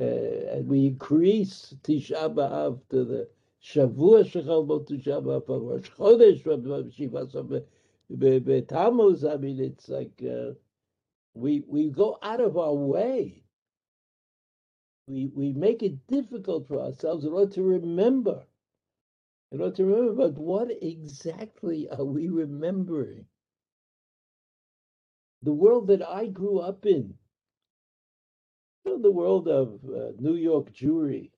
uh, 0.00 0.04
and 0.04 0.66
we 0.68 0.86
increase 0.86 1.74
Tisha 1.82 2.34
B'Av 2.34 2.80
to 2.90 3.04
the 3.04 3.28
Shavua 3.62 4.24
Shechal 4.24 4.66
Bo 4.66 4.80
Tisha 4.80 5.22
B'Av, 5.22 5.48
Rosh 5.48 5.90
Chodesh, 5.90 6.94
Shiva 6.94 7.26
Tammuz, 8.62 9.24
I 9.24 9.36
mean, 9.36 9.60
it's 9.60 9.88
like 9.88 10.22
uh, 10.22 10.52
we 11.34 11.64
we 11.66 11.90
go 11.90 12.18
out 12.22 12.40
of 12.40 12.56
our 12.56 12.74
way. 12.74 13.42
We 15.08 15.26
we 15.34 15.52
make 15.52 15.82
it 15.82 16.06
difficult 16.06 16.68
for 16.68 16.80
ourselves 16.80 17.24
in 17.24 17.32
order 17.32 17.52
to 17.54 17.62
remember. 17.62 18.44
In 19.52 19.60
order 19.60 19.76
to 19.76 19.84
remember, 19.84 20.14
but 20.28 20.38
what 20.38 20.70
exactly 20.82 21.88
are 21.90 22.04
we 22.04 22.28
remembering? 22.28 23.26
The 25.42 25.52
world 25.52 25.88
that 25.88 26.02
I 26.06 26.26
grew 26.26 26.58
up 26.58 26.86
in, 26.86 27.14
the 28.84 29.10
world 29.10 29.48
of 29.48 29.80
uh, 29.84 30.12
New 30.18 30.34
York 30.34 30.72
Jewry, 30.72 31.30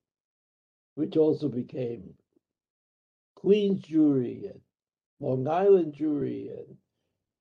which 0.95 1.17
also 1.17 1.49
became 1.49 2.15
Queens 3.35 3.83
Jewry 3.83 4.51
and 4.51 4.61
Long 5.21 5.47
Island 5.49 5.95
Jewry 5.95 6.51
and 6.51 6.77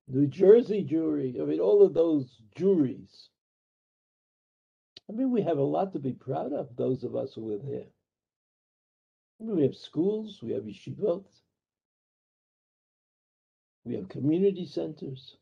New 0.08 0.26
Jersey 0.26 0.86
Jewry. 0.88 1.40
I 1.40 1.44
mean, 1.44 1.60
all 1.60 1.82
of 1.82 1.94
those 1.94 2.40
juries. 2.56 3.28
I 5.08 5.12
mean, 5.12 5.30
we 5.30 5.42
have 5.42 5.58
a 5.58 5.62
lot 5.62 5.92
to 5.92 5.98
be 5.98 6.12
proud 6.12 6.52
of, 6.52 6.76
those 6.76 7.04
of 7.04 7.16
us 7.16 7.34
who 7.34 7.42
were 7.42 7.58
there. 7.58 7.86
I 9.40 9.44
mean, 9.44 9.56
we 9.56 9.62
have 9.62 9.76
schools, 9.76 10.40
we 10.42 10.52
have 10.52 10.64
yeshivot, 10.64 11.24
we 13.84 13.94
have 13.94 14.08
community 14.08 14.66
centers. 14.66 15.36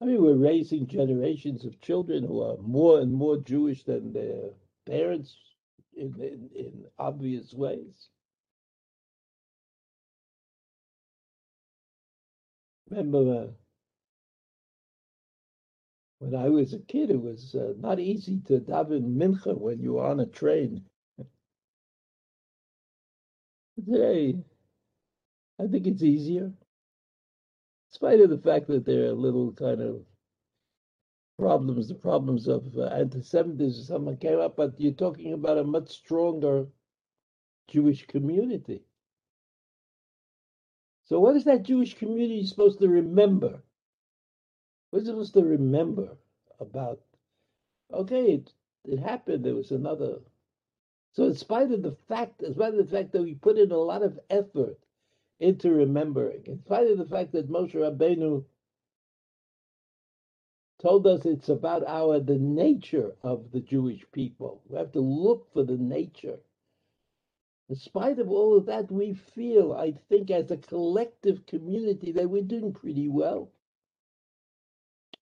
I 0.00 0.06
mean, 0.06 0.22
we're 0.22 0.34
raising 0.34 0.86
generations 0.86 1.64
of 1.64 1.80
children 1.80 2.24
who 2.24 2.42
are 2.42 2.56
more 2.58 3.00
and 3.00 3.12
more 3.12 3.36
Jewish 3.36 3.84
than 3.84 4.12
their 4.12 4.50
parents 4.86 5.36
in, 5.94 6.14
in, 6.18 6.50
in 6.54 6.84
obvious 6.98 7.52
ways. 7.52 8.08
remember 12.90 13.44
uh, 13.44 13.46
when 16.18 16.34
I 16.34 16.48
was 16.48 16.74
a 16.74 16.80
kid, 16.80 17.10
it 17.10 17.20
was 17.20 17.54
uh, 17.54 17.72
not 17.78 17.98
easy 17.98 18.40
to 18.46 18.60
daven 18.60 19.16
mincha 19.16 19.56
when 19.56 19.80
you 19.80 19.94
were 19.94 20.06
on 20.06 20.20
a 20.20 20.26
train. 20.26 20.84
Today, 23.76 24.36
I 25.58 25.66
think 25.66 25.86
it's 25.86 26.02
easier, 26.02 26.52
spite 27.90 28.20
of 28.20 28.30
the 28.30 28.38
fact 28.38 28.68
that 28.68 28.84
there 28.84 29.06
are 29.06 29.12
little 29.12 29.52
kind 29.52 29.80
of 29.80 30.02
problems, 31.38 31.88
the 31.88 31.94
problems 31.94 32.48
of 32.48 32.66
uh, 32.76 32.84
anti-Semitism. 32.84 33.84
Someone 33.84 34.16
came 34.16 34.38
up, 34.38 34.56
but 34.56 34.80
you're 34.80 34.92
talking 34.92 35.32
about 35.32 35.58
a 35.58 35.64
much 35.64 35.88
stronger 35.88 36.66
Jewish 37.68 38.06
community. 38.06 38.82
So, 41.04 41.18
what 41.18 41.36
is 41.36 41.44
that 41.44 41.64
Jewish 41.64 41.94
community 41.94 42.46
supposed 42.46 42.78
to 42.80 42.88
remember? 42.88 43.62
What's 44.90 45.06
it 45.06 45.10
supposed 45.10 45.34
to 45.34 45.42
remember 45.42 46.16
about? 46.60 47.00
Okay, 47.92 48.32
it, 48.34 48.52
it 48.84 48.98
happened. 49.00 49.44
There 49.44 49.54
was 49.54 49.72
another. 49.72 50.18
So, 51.12 51.24
in 51.24 51.34
spite 51.34 51.72
of 51.72 51.82
the 51.82 51.96
fact, 52.08 52.42
in 52.42 52.54
spite 52.54 52.74
of 52.74 52.86
the 52.86 52.96
fact 52.96 53.12
that 53.12 53.22
we 53.22 53.34
put 53.34 53.58
in 53.58 53.72
a 53.72 53.76
lot 53.76 54.02
of 54.02 54.20
effort 54.30 54.78
into 55.40 55.72
remembering, 55.72 56.44
in 56.46 56.60
spite 56.60 56.88
of 56.88 56.98
the 56.98 57.06
fact 57.06 57.32
that 57.32 57.50
Moshe 57.50 57.74
Rabbeinu 57.74 58.44
told 60.80 61.06
us 61.06 61.26
it's 61.26 61.48
about 61.48 61.84
our 61.86 62.20
the 62.20 62.38
nature 62.38 63.16
of 63.22 63.50
the 63.52 63.60
Jewish 63.60 64.04
people. 64.12 64.62
We 64.68 64.78
have 64.78 64.92
to 64.92 65.00
look 65.00 65.52
for 65.52 65.64
the 65.64 65.78
nature 65.78 66.38
in 67.70 67.76
spite 67.76 68.18
of 68.18 68.28
all 68.28 68.56
of 68.56 68.66
that, 68.66 68.90
we 68.90 69.14
feel, 69.14 69.72
I 69.72 69.92
think, 70.08 70.28
as 70.32 70.50
a 70.50 70.56
collective 70.56 71.46
community, 71.46 72.10
that 72.12 72.28
we're 72.28 72.42
doing 72.42 72.72
pretty 72.72 73.08
well. 73.08 73.52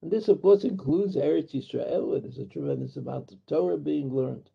And 0.01 0.11
this, 0.11 0.29
of 0.29 0.41
course, 0.41 0.65
includes 0.65 1.15
Eretz 1.15 1.55
Israel, 1.55 2.09
where 2.09 2.21
there's 2.21 2.39
a 2.39 2.47
tremendous 2.47 2.97
amount 2.97 3.33
of 3.33 3.45
Torah 3.47 3.77
being 3.77 4.15
learned, 4.15 4.49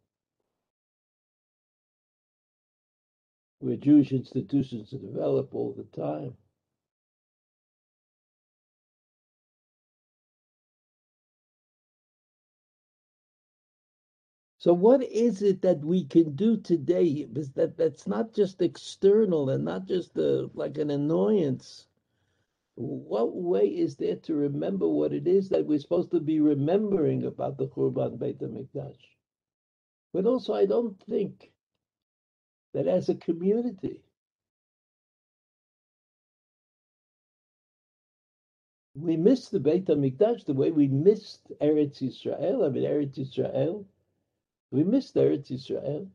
where 3.64 3.78
Jewish 3.78 4.12
institutions 4.12 4.92
develop 4.92 5.56
all 5.56 5.74
the 5.74 5.86
time. 6.00 6.36
So, 14.60 14.74
what 14.74 15.04
is 15.04 15.42
it 15.42 15.62
that 15.64 15.80
we 15.86 16.06
can 16.06 16.36
do 16.36 16.58
today? 16.58 17.26
Because 17.26 17.52
that 17.54 17.78
that's 17.78 18.08
not 18.08 18.34
just 18.34 18.62
external 18.62 19.50
and 19.50 19.66
not 19.66 19.86
just 19.88 20.18
a, 20.18 20.50
like 20.54 20.78
an 20.78 20.92
annoyance. 20.92 21.88
What 22.76 23.36
way 23.36 23.68
is 23.68 23.98
there 23.98 24.18
to 24.18 24.36
remember 24.36 24.90
what 24.90 25.14
it 25.14 25.28
is 25.28 25.50
that 25.50 25.66
we're 25.66 25.80
supposed 25.80 26.12
to 26.12 26.22
be 26.22 26.42
remembering 26.42 27.26
about 27.26 27.58
the 27.58 27.68
Churban 27.68 28.20
Beit 28.20 28.40
HaMikdash? 28.40 29.00
But 30.14 30.26
also, 30.28 30.54
I 30.54 30.66
don't 30.66 31.02
think 31.04 31.53
that 32.74 32.88
as 32.88 33.10
a 33.10 33.16
community, 33.16 34.02
we 38.96 39.18
missed 39.18 39.52
the 39.52 39.60
Beit 39.60 39.86
HaMikdash 39.86 40.46
the 40.46 40.54
way 40.54 40.72
we 40.72 40.88
missed 40.88 41.52
Eretz 41.62 42.02
Yisrael. 42.02 42.66
I 42.66 42.70
mean, 42.70 42.84
Eretz 42.84 43.18
Yisrael 43.18 43.86
we 44.74 44.84
missed 44.84 45.14
Eretz 45.14 45.52
Israel, 45.52 46.10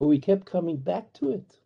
but 0.00 0.08
we 0.08 0.18
kept 0.18 0.46
coming 0.46 0.76
back 0.76 1.12
to 1.12 1.30
it. 1.30 1.60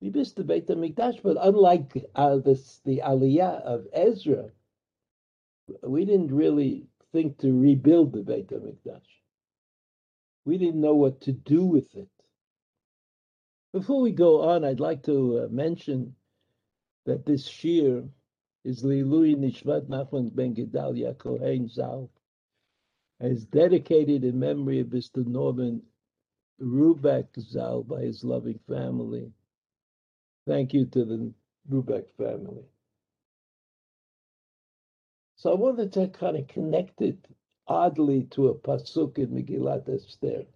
We 0.00 0.10
missed 0.10 0.34
the 0.34 0.42
Beit 0.42 0.66
HaMikdash, 0.66 1.22
but 1.22 1.36
unlike 1.40 2.04
uh, 2.16 2.38
this, 2.38 2.80
the 2.84 3.02
Aliyah 3.04 3.62
of 3.62 3.86
Ezra, 3.92 4.50
we 5.80 6.04
didn't 6.04 6.34
really 6.34 6.88
think 7.12 7.38
to 7.38 7.52
rebuild 7.52 8.12
the 8.12 8.22
Beit 8.22 8.48
HaMikdash. 8.48 9.06
We 10.44 10.58
didn't 10.58 10.80
know 10.80 10.94
what 10.94 11.20
to 11.22 11.32
do 11.32 11.64
with 11.64 11.94
it. 11.94 12.08
Before 13.76 14.00
we 14.00 14.10
go 14.10 14.40
on, 14.40 14.64
I'd 14.64 14.80
like 14.80 15.02
to 15.02 15.40
uh, 15.40 15.48
mention 15.50 16.16
that 17.04 17.26
this 17.26 17.46
shiur 17.46 18.08
is 18.64 18.82
Lilui 18.82 19.36
Nishmat 19.36 19.82
Nachman 19.88 20.34
Ben 20.34 20.54
Gedalia 20.54 21.12
Kohen 21.18 21.68
Zal 21.68 22.08
is 23.20 23.44
dedicated 23.44 24.24
in 24.24 24.38
memory 24.38 24.80
of 24.80 24.86
Mr. 24.86 25.26
Norman 25.26 25.82
Ruback 26.58 27.26
Zal 27.38 27.82
by 27.82 28.00
his 28.00 28.24
loving 28.24 28.58
family. 28.66 29.30
Thank 30.46 30.72
you 30.72 30.86
to 30.86 31.04
the 31.04 31.34
Ruback 31.70 32.06
family. 32.16 32.64
So 35.36 35.52
I 35.52 35.54
wanted 35.54 35.92
to 35.92 36.08
kind 36.08 36.38
of 36.38 36.48
connect 36.48 37.02
it 37.02 37.18
oddly 37.68 38.22
to 38.30 38.48
a 38.48 38.54
pasuk 38.54 39.18
in 39.18 39.32
Megillat 39.32 39.86
Esther. 39.86 40.46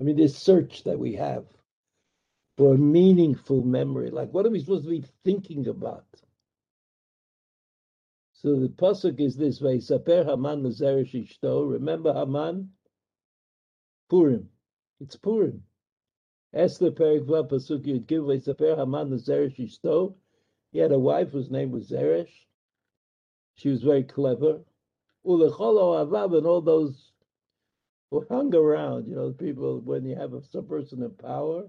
I 0.00 0.02
mean, 0.02 0.16
this 0.16 0.38
search 0.38 0.84
that 0.84 0.98
we 0.98 1.12
have 1.16 1.44
for 2.56 2.74
a 2.74 2.78
meaningful 2.78 3.62
memory. 3.62 4.10
Like, 4.10 4.32
what 4.32 4.46
are 4.46 4.50
we 4.50 4.60
supposed 4.60 4.84
to 4.84 4.90
be 4.90 5.04
thinking 5.24 5.66
about? 5.68 6.06
So 8.32 8.58
the 8.58 8.68
pasuk 8.68 9.20
is 9.20 9.36
this 9.36 9.60
way: 9.60 9.80
Saper 9.80 10.24
Haman 10.24 10.62
lezeresh 10.62 11.14
ishto. 11.14 11.70
Remember 11.70 12.12
Haman? 12.14 12.70
Purim. 14.08 14.48
It's 15.00 15.16
Purim. 15.16 15.62
Esther 16.54 16.90
Perikva 16.90 17.48
pasuk 17.48 17.84
Yud 17.84 18.06
Gimel. 18.06 18.42
Saper 18.42 18.76
Haman 18.76 19.10
lezeresh 19.10 19.58
ishto. 19.58 20.14
He 20.72 20.78
had 20.78 20.92
a 20.92 20.98
wife 20.98 21.30
whose 21.30 21.50
name 21.50 21.70
was 21.70 21.90
Zeresh. 21.90 22.30
She 23.56 23.68
was 23.68 23.82
very 23.82 24.04
clever. 24.04 24.60
Ulecholo 25.26 26.06
avav 26.06 26.36
and 26.36 26.46
all 26.46 26.60
those 26.60 27.12
who 28.10 28.24
hung 28.30 28.54
around. 28.54 29.06
You 29.06 29.16
know, 29.16 29.32
people 29.32 29.80
when 29.80 30.04
you 30.04 30.16
have 30.16 30.32
some 30.50 30.66
person 30.66 31.02
in 31.02 31.10
power, 31.10 31.68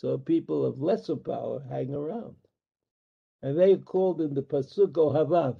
so 0.00 0.16
people 0.16 0.64
of 0.64 0.80
lesser 0.80 1.16
power 1.16 1.60
hang 1.68 1.92
around 1.92 2.36
and 3.42 3.58
they 3.58 3.72
are 3.72 3.78
called 3.78 4.20
in 4.20 4.34
the 4.34 4.42
pasuk 4.42 4.92
Ohavav. 4.92 5.56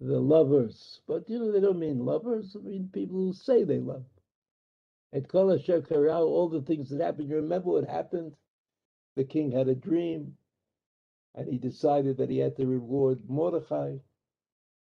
the 0.00 0.20
lovers. 0.20 1.00
But 1.06 1.28
you 1.28 1.38
know, 1.38 1.52
they 1.52 1.60
don't 1.60 1.78
mean 1.78 2.04
lovers, 2.04 2.56
I 2.56 2.62
mean 2.62 2.90
people 2.92 3.16
who 3.18 3.32
say 3.32 3.64
they 3.64 3.78
love. 3.78 4.04
At 5.12 5.28
Kol 5.28 5.52
Asher 5.52 5.82
Karau, 5.82 6.26
all 6.26 6.48
the 6.48 6.62
things 6.62 6.90
that 6.90 7.00
happened, 7.00 7.28
you 7.28 7.36
remember 7.36 7.70
what 7.70 7.88
happened? 7.88 8.34
The 9.16 9.24
king 9.24 9.52
had 9.52 9.68
a 9.68 9.74
dream, 9.74 10.36
and 11.34 11.48
he 11.48 11.58
decided 11.58 12.16
that 12.16 12.30
he 12.30 12.38
had 12.38 12.56
to 12.56 12.66
reward 12.66 13.20
Mordechai, 13.28 13.98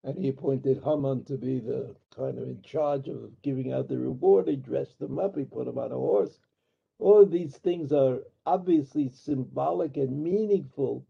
and 0.05 0.19
he 0.19 0.29
appointed 0.29 0.83
Haman 0.85 1.25
to 1.25 1.39
be 1.39 1.61
the 1.61 1.97
kind 2.15 2.39
of 2.39 2.49
in 2.49 2.63
charge 2.63 3.09
of 3.09 3.41
giving 3.43 3.73
out 3.73 3.89
the 3.89 3.99
reward. 3.99 4.49
He 4.49 4.57
dressed 4.57 5.01
him 5.01 5.19
up, 5.19 5.37
he 5.37 5.45
put 5.45 5.69
him 5.69 5.79
on 5.79 5.93
a 5.93 5.97
horse. 5.97 6.39
All 6.99 7.25
these 7.25 7.57
things 7.57 7.93
are 7.93 8.21
obviously 8.45 9.11
symbolic 9.11 9.97
and 9.97 10.23
meaningful 10.23 11.07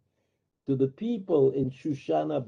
to 0.66 0.76
the 0.76 0.88
people 0.88 1.52
in 1.52 1.70
Shushana 1.70 2.44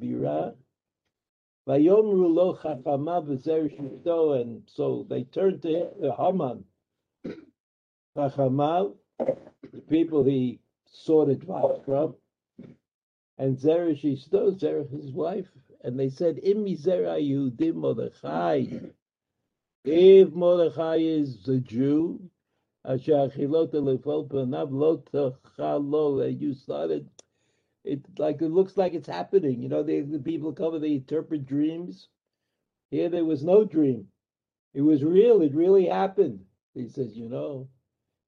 shifto, 3.68 4.40
and 4.40 4.62
so 4.66 5.06
they 5.08 5.24
turned 5.24 5.62
to 5.62 5.88
uh, 6.02 6.16
Haman, 6.16 6.64
chachama, 8.16 8.92
the 9.18 9.80
people 9.88 10.24
he 10.24 10.60
sought 10.86 11.28
advice 11.28 11.78
from, 11.84 12.14
and 13.38 13.56
Zeresh 13.56 14.28
Zerach 14.28 14.90
his 14.90 15.12
wife, 15.12 15.48
and 15.82 15.98
they 15.98 16.10
said, 16.10 16.38
Im 16.42 16.64
mizera 16.64 17.18
Yehudim 17.18 17.74
Mordechai. 17.74 18.66
If 19.84 20.32
Mordechai 20.32 20.96
is 20.96 21.48
a 21.48 21.58
Jew, 21.58 22.20
you 26.30 26.54
started, 26.54 27.08
it 27.84 28.00
like 28.18 28.42
it 28.42 28.50
looks 28.50 28.76
like 28.76 28.94
it's 28.94 29.08
happening. 29.08 29.62
You 29.62 29.68
know, 29.68 29.82
they, 29.82 30.00
the 30.00 30.18
people 30.18 30.52
come 30.52 30.74
and 30.74 30.84
they 30.84 30.94
interpret 30.94 31.46
dreams. 31.46 32.08
Here 32.90 33.08
there 33.08 33.24
was 33.24 33.44
no 33.44 33.64
dream. 33.64 34.08
It 34.74 34.82
was 34.82 35.04
real. 35.04 35.42
It 35.42 35.54
really 35.54 35.86
happened. 35.86 36.44
He 36.74 36.88
says, 36.88 37.16
you 37.16 37.28
know, 37.28 37.68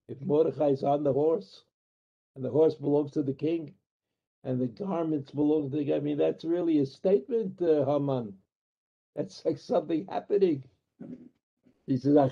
if 0.08 0.20
Mordechai 0.22 0.68
is 0.70 0.84
on 0.84 1.04
the 1.04 1.12
horse, 1.12 1.64
and 2.36 2.44
the 2.44 2.50
horse 2.50 2.74
belongs 2.74 3.12
to 3.12 3.22
the 3.22 3.34
king, 3.34 3.74
and 4.44 4.60
the 4.60 4.68
garments 4.68 5.30
belong 5.30 5.70
to 5.70 5.76
the 5.76 5.84
king, 5.84 5.94
I 5.94 6.00
mean, 6.00 6.18
that's 6.18 6.44
really 6.44 6.78
a 6.78 6.86
statement, 6.86 7.62
uh, 7.62 7.84
Haman. 7.86 8.34
That's 9.16 9.44
like 9.44 9.58
something 9.58 10.06
happening. 10.08 10.64
He 11.86 11.96
says, 11.96 12.14
You're 12.14 12.28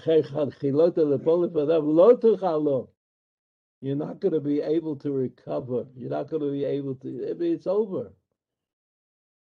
not 3.97 4.21
going 4.21 4.35
to 4.35 4.40
be 4.40 4.61
able 4.61 4.97
to 4.97 5.12
recover. 5.12 5.87
You're 5.97 6.11
not 6.11 6.30
going 6.30 6.42
to 6.42 6.52
be 6.52 6.64
able 6.64 6.95
to. 6.97 7.28
I 7.30 7.35
mean, 7.35 7.54
it's 7.54 7.66
over. 7.66 8.12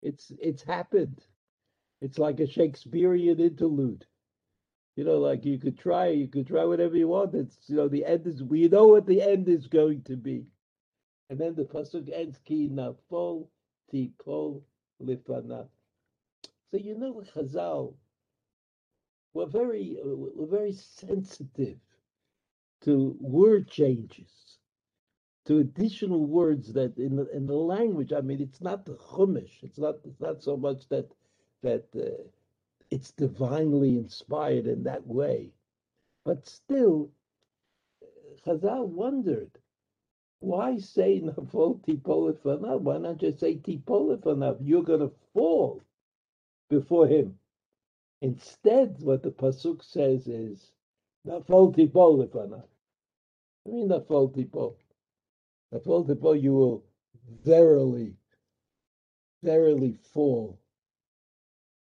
It's 0.03 0.31
it's 0.39 0.63
happened. 0.63 1.21
It's 2.03 2.19
like 2.19 2.41
a 2.41 2.47
Shakespearean 2.47 3.41
interlude. 3.41 4.05
You 4.97 5.05
know, 5.05 5.19
like 5.19 5.45
you 5.45 5.59
could 5.59 5.79
try, 5.79 6.09
you 6.09 6.29
could 6.29 6.47
try 6.47 6.65
whatever 6.65 6.97
you 6.97 7.09
want. 7.09 7.35
It's 7.35 7.57
you 7.69 7.77
know, 7.77 7.89
the 7.89 8.05
end 8.05 8.27
is 8.27 8.43
we 8.43 8.69
know 8.69 8.87
what 8.87 9.07
the 9.07 9.23
end 9.23 9.49
is 9.49 9.67
going 9.67 10.03
to 10.03 10.17
be. 10.17 10.47
And 11.31 11.39
then 11.39 11.55
the 11.55 11.65
pasuk 11.65 12.11
ends 12.13 12.39
ki 12.45 12.69
nafol 12.69 13.49
tipol 13.93 14.63
lifanav. 15.03 15.69
So 16.71 16.77
you 16.77 16.99
know, 16.99 17.23
Chazal, 17.35 17.95
we're 19.35 19.47
very 19.47 19.99
we're 20.05 20.47
very 20.59 20.73
sensitive 20.73 21.79
to 22.83 23.17
word 23.21 23.69
changes, 23.69 24.59
to 25.47 25.59
additional 25.59 26.27
words 26.27 26.73
that 26.75 26.97
in 26.99 27.17
the, 27.17 27.29
in 27.37 27.47
the 27.47 27.55
language. 27.57 28.13
I 28.13 28.21
mean, 28.23 28.41
it's 28.41 28.61
not 28.61 28.87
the 28.87 28.95
chumash. 28.95 29.63
It's 29.63 29.79
not 29.79 29.97
it's 30.05 30.21
not 30.21 30.43
so 30.43 30.57
much 30.57 30.89
that 30.91 31.11
that 31.63 31.85
uh, 31.97 32.23
it's 32.91 33.13
divinely 33.13 33.99
inspired 33.99 34.67
in 34.67 34.85
that 34.85 35.07
way, 35.07 35.53
but 36.25 36.47
still, 36.47 37.11
Chazal 38.47 38.87
wondered 38.87 39.51
why 40.41 40.79
say 40.79 41.21
nafol 41.23 41.81
tipolifanav? 41.87 42.83
Why 42.83 42.99
not 42.99 43.17
just 43.19 43.41
say 43.41 43.57
tipolifanav? 43.57 44.59
You're 44.61 44.83
going 44.83 45.01
to 45.01 45.13
fall 45.33 45.83
before 46.69 47.07
him. 47.09 47.39
Instead, 48.25 48.97
what 49.03 49.23
the 49.23 49.31
pasuk 49.31 49.85
says 49.85 50.27
is 50.27 50.73
nafol 51.27 51.77
tipolifanav. 51.77 52.65
I 53.67 53.71
mean 53.71 53.91
nafol 53.91 54.35
tipol. 54.35 54.77
Nafol 55.75 56.09
tipol, 56.09 56.41
you 56.43 56.55
will 56.55 56.85
verily, 57.45 58.17
verily 59.43 59.99
fall. 60.15 60.59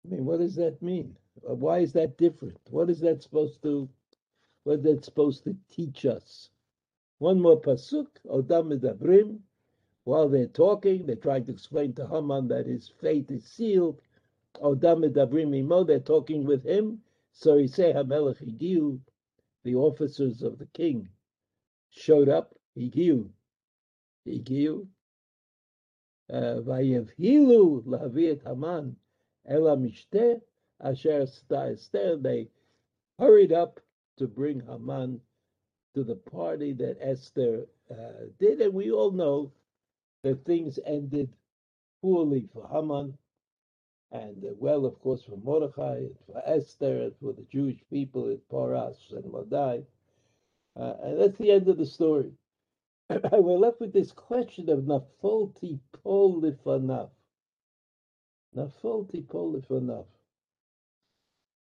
I 0.07 0.11
mean, 0.15 0.25
what 0.25 0.39
does 0.39 0.55
that 0.55 0.81
mean? 0.81 1.17
Uh, 1.49 1.57
why 1.57 1.79
is 1.81 1.93
that 1.95 2.17
different? 2.17 2.61
What 2.71 2.91
is 2.91 3.01
that 3.01 3.25
supposed 3.25 3.61
to? 3.65 3.89
What 4.63 4.79
is 4.79 4.85
that 4.85 5.05
supposed 5.05 5.43
to 5.45 5.57
teach 5.69 6.07
us? 6.07 6.51
One 7.19 7.41
more 7.41 7.61
pasuk, 7.61 8.07
Odam 8.29 8.73
Medabrim. 8.73 9.41
While 10.05 10.29
they're 10.29 10.47
talking, 10.47 11.07
they're 11.07 11.17
trying 11.17 11.47
to 11.47 11.53
explain 11.53 11.93
to 11.95 12.07
Haman 12.07 12.47
that 12.49 12.67
his 12.67 12.89
fate 13.01 13.33
is 13.33 13.45
sealed. 13.45 14.01
They're 14.61 16.01
talking 16.01 16.45
with 16.45 16.65
him. 16.65 17.01
So 17.33 17.59
he 17.59 17.69
say 17.69 17.93
Hamelech 17.93 18.43
Higiu, 18.43 19.01
the 19.65 19.75
officers 19.77 20.43
of 20.43 20.59
the 20.59 20.67
king, 20.67 21.09
showed 21.91 22.29
up. 22.29 22.55
Higiu, 22.77 23.29
Higiu. 24.27 24.87
Vayevhilu 26.31 27.83
lahavi 27.85 28.41
Haman 28.47 28.97
ela 29.47 29.77
mishteh 29.77 30.41
asher 30.81 31.27
Esther. 31.51 32.17
They 32.17 32.49
hurried 33.19 33.53
up 33.53 33.81
to 34.19 34.29
bring 34.29 34.61
Haman 34.61 35.21
to 35.95 36.05
the 36.05 36.15
party 36.15 36.73
that 36.75 36.99
Esther 37.01 37.67
uh, 37.91 38.27
did, 38.39 38.61
and 38.61 38.75
we 38.75 38.93
all 38.93 39.11
know 39.11 39.53
that 40.23 40.45
things 40.45 40.79
ended 40.87 41.35
poorly 42.03 42.49
for 42.53 42.69
Haman, 42.69 43.19
and 44.13 44.45
uh, 44.45 44.49
well, 44.59 44.85
of 44.85 44.99
course, 45.01 45.23
for 45.23 45.37
Mordechai, 45.37 46.07
for 46.27 46.43
Esther, 46.45 47.03
and 47.03 47.13
for 47.21 47.33
the 47.33 47.47
Jewish 47.51 47.79
people 47.91 48.29
in 48.29 48.41
Paras 48.51 49.13
and 49.13 49.31
Madai. 49.31 49.83
Uh, 50.79 50.95
and 51.03 51.21
that's 51.21 51.39
the 51.39 51.51
end 51.51 51.69
of 51.69 51.79
the 51.79 51.87
story. 51.87 52.31
We're 53.33 53.59
left 53.59 53.81
with 53.81 53.93
this 53.93 54.13
question 54.13 54.69
of 54.69 54.81
Nafolti 54.81 55.79
Polifanav. 56.05 57.11
Nafolti 58.57 59.25
Polifanav. 59.25 60.07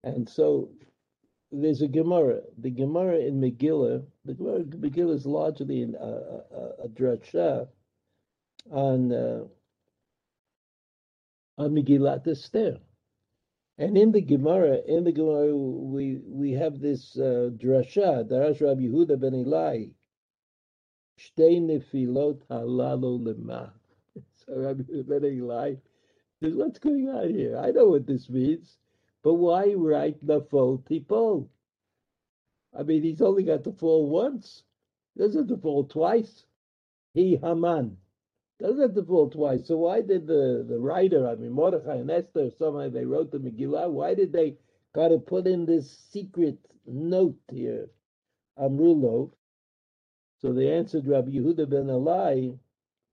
And 0.02 0.28
so 0.28 0.70
there's 1.50 1.82
a 1.82 1.88
Gemara. 1.88 2.40
The 2.58 2.70
Gemara 2.70 3.18
in 3.18 3.40
Megillah, 3.40 4.04
the 4.24 4.34
Gemara 4.34 4.60
in 4.60 4.70
Megillah 4.70 5.14
is 5.14 5.26
largely 5.26 5.82
in, 5.82 5.96
uh, 5.96 6.40
a, 6.52 6.84
a 6.84 6.88
drasha 6.88 7.68
on 8.70 9.12
uh, 9.12 9.44
on 11.58 11.70
Megillat 11.70 12.26
Esther. 12.26 12.80
And 13.78 13.96
in 13.98 14.12
the 14.12 14.20
Gemara, 14.20 14.78
in 14.86 15.04
the 15.04 15.12
Gemara, 15.12 15.56
we 15.56 16.20
we 16.24 16.52
have 16.52 16.80
this 16.80 17.16
uh, 17.16 17.50
drasha, 17.56 18.28
Darash 18.28 18.60
Rabbi 18.60 18.82
Yehuda 18.82 19.20
ben 19.20 19.34
Eli, 19.34 19.86
Shtei 21.18 21.60
nefilot 21.60 22.42
halalu 22.50 23.20
lema. 23.20 23.72
So 24.46 24.56
Rabbi 24.56 24.82
Yehuda 24.84 25.20
ben 25.20 25.34
Eli 25.34 25.74
says, 26.40 26.54
what's 26.54 26.78
going 26.78 27.08
on 27.08 27.30
here? 27.30 27.58
I 27.58 27.70
know 27.70 27.88
what 27.88 28.06
this 28.06 28.28
means. 28.28 28.78
But 29.22 29.34
why 29.34 29.72
write 29.74 30.24
nafol 30.24 30.82
tipol? 30.84 31.48
I 32.78 32.82
mean, 32.82 33.02
he's 33.02 33.22
only 33.22 33.44
got 33.44 33.64
to 33.64 33.72
fall 33.72 34.08
once. 34.08 34.62
Doesn't 35.16 35.48
have 35.48 35.48
to 35.48 35.56
fall 35.56 35.84
twice. 35.84 36.44
He 37.14 37.36
Haman 37.36 37.96
doesn't 38.60 38.80
have 38.80 38.94
to 38.94 39.04
fall 39.04 39.28
twice. 39.30 39.66
So 39.66 39.78
why 39.78 40.00
did 40.00 40.26
the, 40.26 40.64
the 40.68 40.78
writer, 40.78 41.28
I 41.28 41.34
mean 41.34 41.52
Mordechai 41.52 41.96
and 41.96 42.10
Esther, 42.10 42.50
somehow 42.58 42.88
they 42.88 43.04
wrote 43.04 43.32
the 43.32 43.38
Megillah, 43.38 43.90
why 43.90 44.14
did 44.14 44.32
they 44.32 44.56
got 44.94 45.08
to 45.08 45.18
put 45.18 45.46
in 45.46 45.66
this 45.66 45.90
secret 46.12 46.58
note 46.86 47.38
here? 47.50 47.88
Amrulo. 48.58 49.32
So 50.40 50.52
they 50.52 50.72
answered 50.72 51.06
Rabbi 51.06 51.32
Yehuda 51.32 51.68
ben 51.68 51.86
Elai, 51.86 52.56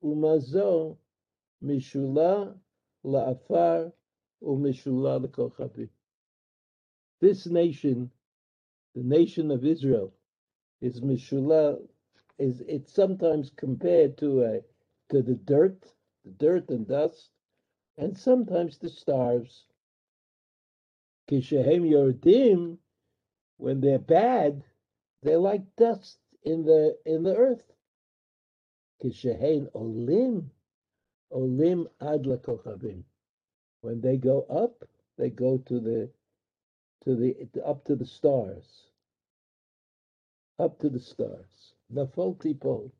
Umazo, 0.04 0.98
Mishula, 1.64 2.56
La'afar, 3.06 3.92
Umishula 4.44 5.22
L'Kochavim. 5.22 5.90
This 7.20 7.48
nation, 7.48 8.12
the 8.96 9.04
nation 9.04 9.52
of 9.52 9.66
Israel, 9.66 10.14
is 10.82 11.02
Mishula, 11.02 11.80
is 12.38 12.62
it's 12.68 12.94
sometimes 12.94 13.52
compared 13.56 14.18
to 14.18 14.44
a 14.44 14.62
to 15.12 15.22
the 15.22 15.36
dirt, 15.36 15.84
the 16.26 16.32
dirt 16.32 16.70
and 16.70 16.88
dust, 16.88 17.30
and 17.98 18.18
sometimes 18.18 18.78
the 18.78 18.90
stars. 18.90 19.66
Kishehem 21.30 21.84
Yordim, 21.90 22.78
when 23.58 23.82
they're 23.82 24.00
bad, 24.00 24.64
they're 25.22 25.38
like 25.38 25.76
dust 25.76 26.18
in 26.44 26.64
the 26.64 26.98
in 27.06 27.24
the 27.24 27.36
earth. 27.36 27.64
Kishehem 29.04 29.70
Olim, 29.76 30.50
Olim 31.32 31.88
Ad 32.02 32.24
Lakochavim. 32.24 33.04
When 33.82 34.00
they 34.02 34.18
go 34.18 34.44
up, 34.44 34.88
they 35.18 35.30
go 35.30 35.58
to 35.58 35.80
the 35.80 36.10
to 37.04 37.16
the 37.16 37.36
up 37.66 37.84
to 37.86 37.96
the 37.96 38.06
stars. 38.06 38.88
Up 40.58 40.80
to 40.80 40.90
the 40.90 41.00
stars. 41.00 41.74
Nafol 41.94 42.38
tipol. 42.38 42.92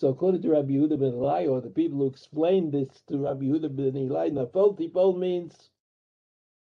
So 0.00 0.08
according 0.08 0.40
to 0.42 0.48
Rabbi 0.48 0.70
Yehuda 0.70 0.98
ben 0.98 1.12
Eli, 1.12 1.46
or 1.46 1.60
the 1.60 1.68
people 1.68 1.98
who 1.98 2.06
explained 2.06 2.72
this 2.72 3.02
to 3.08 3.18
Rabbi 3.18 3.44
Yehuda 3.44 3.76
ben 3.76 3.94
Eli, 3.94 4.30
Nafol 4.30 4.74
tipol 4.74 5.18
means 5.18 5.68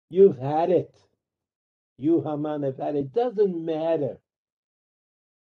you've 0.09 0.37
had 0.37 0.69
it. 0.69 0.93
You 1.97 2.21
Haman 2.21 2.63
have 2.63 2.75
had 2.75 2.97
it. 2.97 3.05
It 3.05 3.13
doesn't 3.13 3.63
matter 3.63 4.19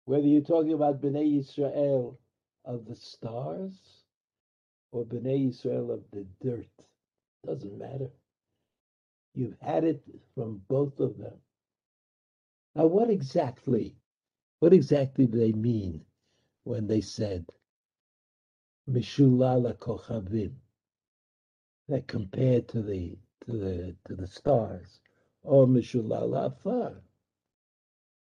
whether 0.04 0.28
you're 0.28 0.42
talking 0.42 0.74
about 0.74 1.00
Bnei 1.00 1.40
Yisrael 1.40 2.18
of 2.66 2.86
the 2.86 2.96
stars 2.98 4.04
or 4.92 5.06
Bnei 5.06 5.48
Yisrael 5.48 5.94
of 5.94 6.04
the 6.12 6.26
dirt. 6.44 6.68
Doesn't 7.46 7.78
matter. 7.78 8.10
You've 9.34 9.56
had 9.62 9.86
it 9.86 10.04
from 10.36 10.62
both 10.68 11.00
of 11.00 11.18
them. 11.18 11.38
Now, 12.76 12.88
what 12.88 13.10
exactly, 13.10 13.96
what 14.60 14.74
exactly 14.74 15.26
do 15.26 15.40
they 15.40 15.54
mean 15.54 16.04
when 16.66 16.86
they 16.86 17.00
said 17.00 17.46
Mishulala 18.90 19.78
Kochavim? 19.78 20.54
That 21.88 22.08
compared 22.08 22.68
to 22.70 22.82
the 22.82 23.18
to 23.46 23.52
the 23.52 23.96
to 24.08 24.16
the 24.16 24.28
stars, 24.28 25.02
or 25.44 25.68
Mishulala 25.68 26.48
Afar. 26.48 27.02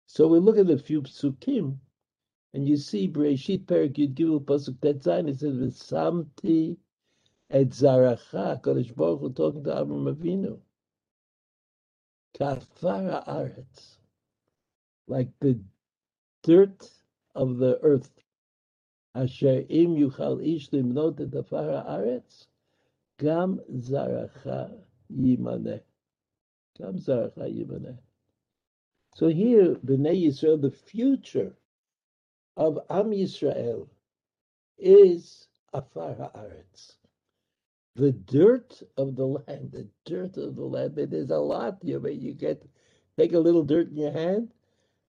So 0.06 0.28
we 0.28 0.38
look 0.38 0.58
at 0.58 0.70
a 0.70 0.78
few 0.78 1.02
psukim, 1.02 1.78
and 2.54 2.68
you 2.68 2.76
see 2.76 3.08
Bereshit 3.08 3.64
Perik 3.66 3.94
Yud 3.94 4.14
Gimel 4.14 4.44
Pasuk 4.44 4.78
Zayin. 4.78 5.28
It 5.28 5.40
says 5.40 5.56
V'samti 5.56 6.76
et 7.50 7.68
Zaracha. 7.68 8.60
Kodesh 8.62 8.94
Baruch 8.94 9.20
Hu 9.20 9.32
talking 9.32 9.64
to 9.64 9.70
Avram 9.70 10.14
Avinu. 10.14 10.58
Kafara 12.38 13.26
Aretz, 13.26 13.96
like 15.06 15.28
the 15.40 15.58
dirt 16.42 16.90
of 17.34 17.56
the 17.58 17.78
earth. 17.82 18.10
Asher 19.16 19.64
im 19.70 19.96
yuchal 19.96 20.40
ish 20.46 20.70
limnot 20.70 21.20
et 21.20 21.32
afara 21.32 21.86
aretz, 21.88 22.46
gam 23.18 23.60
zaracha 23.72 24.72
yimaneh. 25.12 25.82
Gam 26.78 26.98
zaracha 26.98 27.46
yimaneh. 27.48 27.98
So 29.16 29.28
here, 29.28 29.76
Bnei 29.76 30.26
Yisrael, 30.26 30.60
the 30.60 30.70
future 30.70 31.54
of 32.56 32.78
Am 32.90 33.10
Yisrael 33.12 33.88
is 34.78 35.48
Afar 35.72 36.14
Haaretz. 36.14 36.96
The 37.96 38.12
dirt 38.12 38.82
of 38.98 39.16
the 39.16 39.26
land, 39.26 39.72
the 39.72 39.88
dirt 40.04 40.36
of 40.36 40.56
the 40.56 40.64
land. 40.64 40.96
There's 40.96 41.30
a 41.30 41.38
lot. 41.38 41.78
You 41.82 42.06
you 42.08 42.34
get 42.34 42.62
take 43.18 43.32
a 43.32 43.38
little 43.38 43.64
dirt 43.64 43.90
in 43.90 43.96
your 43.96 44.12
hand 44.12 44.52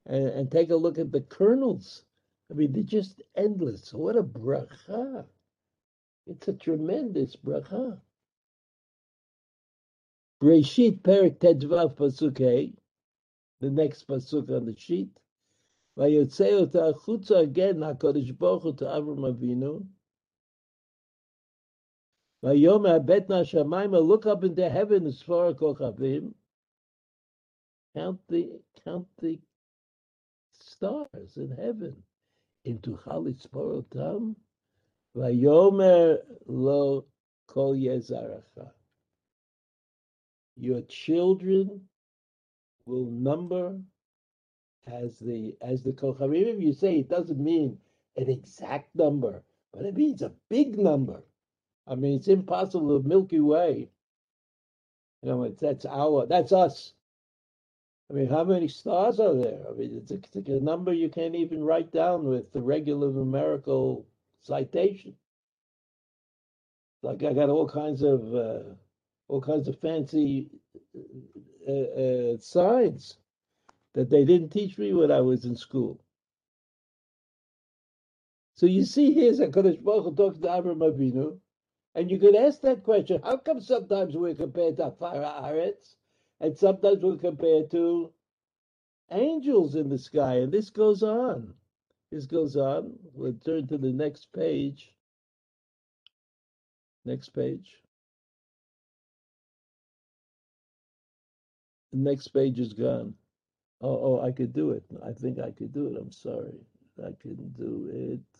and, 0.05 0.27
and 0.29 0.51
take 0.51 0.71
a 0.71 0.75
look 0.75 0.99
at 0.99 1.11
the 1.11 1.21
kernels. 1.21 2.03
I 2.49 2.53
mean, 2.53 2.71
they're 2.71 2.83
just 2.83 3.21
endless. 3.35 3.93
What 3.93 4.15
a 4.15 4.23
bracha! 4.23 5.25
It's 6.25 6.47
a 6.47 6.53
tremendous 6.53 7.35
bracha. 7.35 7.99
Breshit 10.41 11.01
Perik 11.01 11.39
Tedvav 11.39 11.95
Pasuk 11.95 12.73
the 13.59 13.69
next 13.69 14.07
pasuk 14.07 14.49
on 14.55 14.65
the 14.65 14.75
sheet. 14.77 15.09
Vayotzei 15.97 16.51
ota 16.51 17.37
again 17.37 17.77
Hakadosh 17.77 18.37
Baruch 18.37 18.63
Hu 18.63 18.73
to 18.75 18.85
Avram 18.85 19.33
Avinu. 19.33 19.85
Vayomer 22.43 23.03
bet 23.03 23.27
nashamayim 23.27 23.99
look 24.05 24.27
up 24.27 24.43
into 24.43 24.69
heaven 24.69 25.07
as 25.07 25.21
far 25.21 25.53
kochavim. 25.53 26.33
Count 27.95 28.19
the 28.27 28.61
count 28.83 29.07
the 29.19 29.39
stars 30.53 31.37
in 31.37 31.49
heaven. 31.49 32.03
Into 32.67 32.97
chalit 32.97 33.39
sporotam. 33.47 34.35
Vayomer 35.15 36.19
lo 36.47 37.05
kol 37.47 37.75
yezaracha. 37.75 38.71
Your 40.57 40.81
children 40.81 41.87
will 42.85 43.05
number 43.05 43.79
as 44.85 45.17
the 45.17 45.55
as 45.61 45.81
the 45.81 45.93
Kochavim. 45.93 46.61
You 46.61 46.73
say 46.73 46.99
it 46.99 47.07
doesn't 47.09 47.39
mean 47.39 47.79
an 48.17 48.29
exact 48.29 48.93
number, 48.95 49.41
but 49.71 49.85
it 49.85 49.95
means 49.95 50.21
a 50.21 50.33
big 50.49 50.77
number. 50.77 51.23
I 51.87 51.95
mean, 51.95 52.17
it's 52.17 52.27
impossible. 52.27 52.99
The 52.99 53.07
Milky 53.07 53.39
Way, 53.39 53.87
you 55.21 55.29
know, 55.29 55.47
that's 55.47 55.85
our 55.85 56.25
that's 56.25 56.51
us. 56.51 56.91
I 58.09 58.13
mean, 58.13 58.29
how 58.29 58.43
many 58.45 58.69
stars 58.69 59.19
are 59.19 59.35
there? 59.35 59.59
I 59.69 59.73
mean, 59.73 59.97
it's 60.01 60.11
a, 60.11 60.19
it's 60.37 60.49
a 60.49 60.63
number 60.63 60.93
you 60.93 61.09
can't 61.09 61.35
even 61.35 61.63
write 61.63 61.91
down 61.91 62.23
with 62.23 62.51
the 62.53 62.61
regular 62.61 63.11
numerical 63.11 64.07
citation. 64.41 65.15
Like 67.03 67.23
I 67.23 67.33
got 67.33 67.49
all 67.49 67.67
kinds 67.67 68.01
of 68.01 68.33
uh, 68.33 68.75
all 69.27 69.41
kinds 69.41 69.67
of 69.67 69.79
fancy 69.79 70.49
uh, 71.67 71.71
uh, 71.71 72.37
signs 72.39 73.17
that 73.93 74.09
they 74.09 74.23
didn't 74.23 74.49
teach 74.49 74.77
me 74.77 74.93
when 74.93 75.11
I 75.11 75.19
was 75.21 75.43
in 75.45 75.55
school. 75.55 75.99
So 78.55 78.65
you 78.65 78.85
see 78.85 79.13
here's 79.13 79.39
HaKadosh 79.39 79.83
Baruch 79.83 80.15
talking 80.15 80.41
to 80.41 80.47
Avram 80.47 80.79
Avinu, 80.79 81.37
and 81.93 82.09
you 82.09 82.19
could 82.19 82.35
ask 82.35 82.61
that 82.61 82.83
question, 82.83 83.21
how 83.23 83.37
come 83.37 83.61
sometimes 83.61 84.15
we're 84.15 84.33
compared 84.33 84.77
to 84.77 84.91
Afara 84.91 85.43
Aretz, 85.43 85.96
and 86.39 86.57
sometimes 86.57 87.03
we're 87.03 87.17
compared 87.17 87.71
to 87.71 88.11
angels 89.11 89.75
in 89.75 89.89
the 89.89 89.97
sky, 89.97 90.35
and 90.35 90.51
this 90.51 90.69
goes 90.69 91.03
on. 91.03 91.53
This 92.11 92.25
goes 92.25 92.55
on. 92.55 92.93
We'll 93.13 93.33
turn 93.33 93.67
to 93.67 93.77
the 93.77 93.91
next 93.91 94.31
page. 94.33 94.93
Next 97.05 97.29
page. 97.29 97.75
The 101.91 101.99
next 101.99 102.29
page 102.29 102.59
is 102.59 102.73
gone. 102.73 103.15
Oh, 103.81 104.19
oh, 104.19 104.21
I 104.21 104.31
could 104.31 104.53
do 104.53 104.71
it. 104.71 104.83
I 105.05 105.13
think 105.13 105.39
I 105.39 105.51
could 105.51 105.73
do 105.73 105.87
it. 105.87 105.97
I'm 105.97 106.11
sorry. 106.11 106.59
I 106.99 107.11
can 107.21 107.53
do 107.57 107.89
it. 107.93 108.36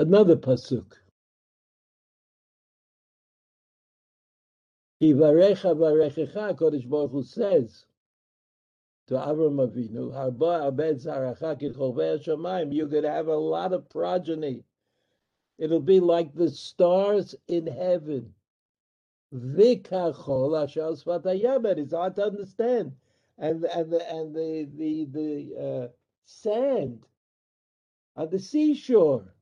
Another 0.00 0.34
pasuk. 0.34 0.94
Ivarecha 5.02 5.76
varechecha, 5.76 6.58
Kodesh 6.58 6.88
Baruch 6.88 7.10
Hu 7.10 7.22
says 7.22 7.84
to 9.08 9.14
Avram 9.16 9.68
Avinu, 9.68 10.10
Harba 10.10 10.68
abed 10.68 11.02
zaracha 11.02 11.60
kichovei 11.60 12.24
shamayim. 12.24 12.74
You're 12.74 12.86
going 12.86 13.02
to 13.02 13.10
have 13.10 13.26
a 13.26 13.36
lot 13.36 13.74
of 13.74 13.90
progeny. 13.90 14.64
It'll 15.58 15.80
be 15.80 16.00
like 16.00 16.32
the 16.32 16.48
stars 16.48 17.34
in 17.46 17.66
heaven. 17.66 18.32
Vikachol 19.34 20.64
ashal 20.64 20.96
svatayam. 21.04 21.66
It's 21.76 21.92
hard 21.92 22.16
to 22.16 22.24
understand. 22.24 22.92
And 23.36 23.64
and 23.64 23.92
the 23.92 24.10
and 24.10 24.34
the 24.34 24.66
the 24.78 25.04
the 25.12 25.62
uh, 25.62 25.88
sand 26.24 27.04
on 28.16 28.30
the 28.30 28.38
seashore. 28.38 29.34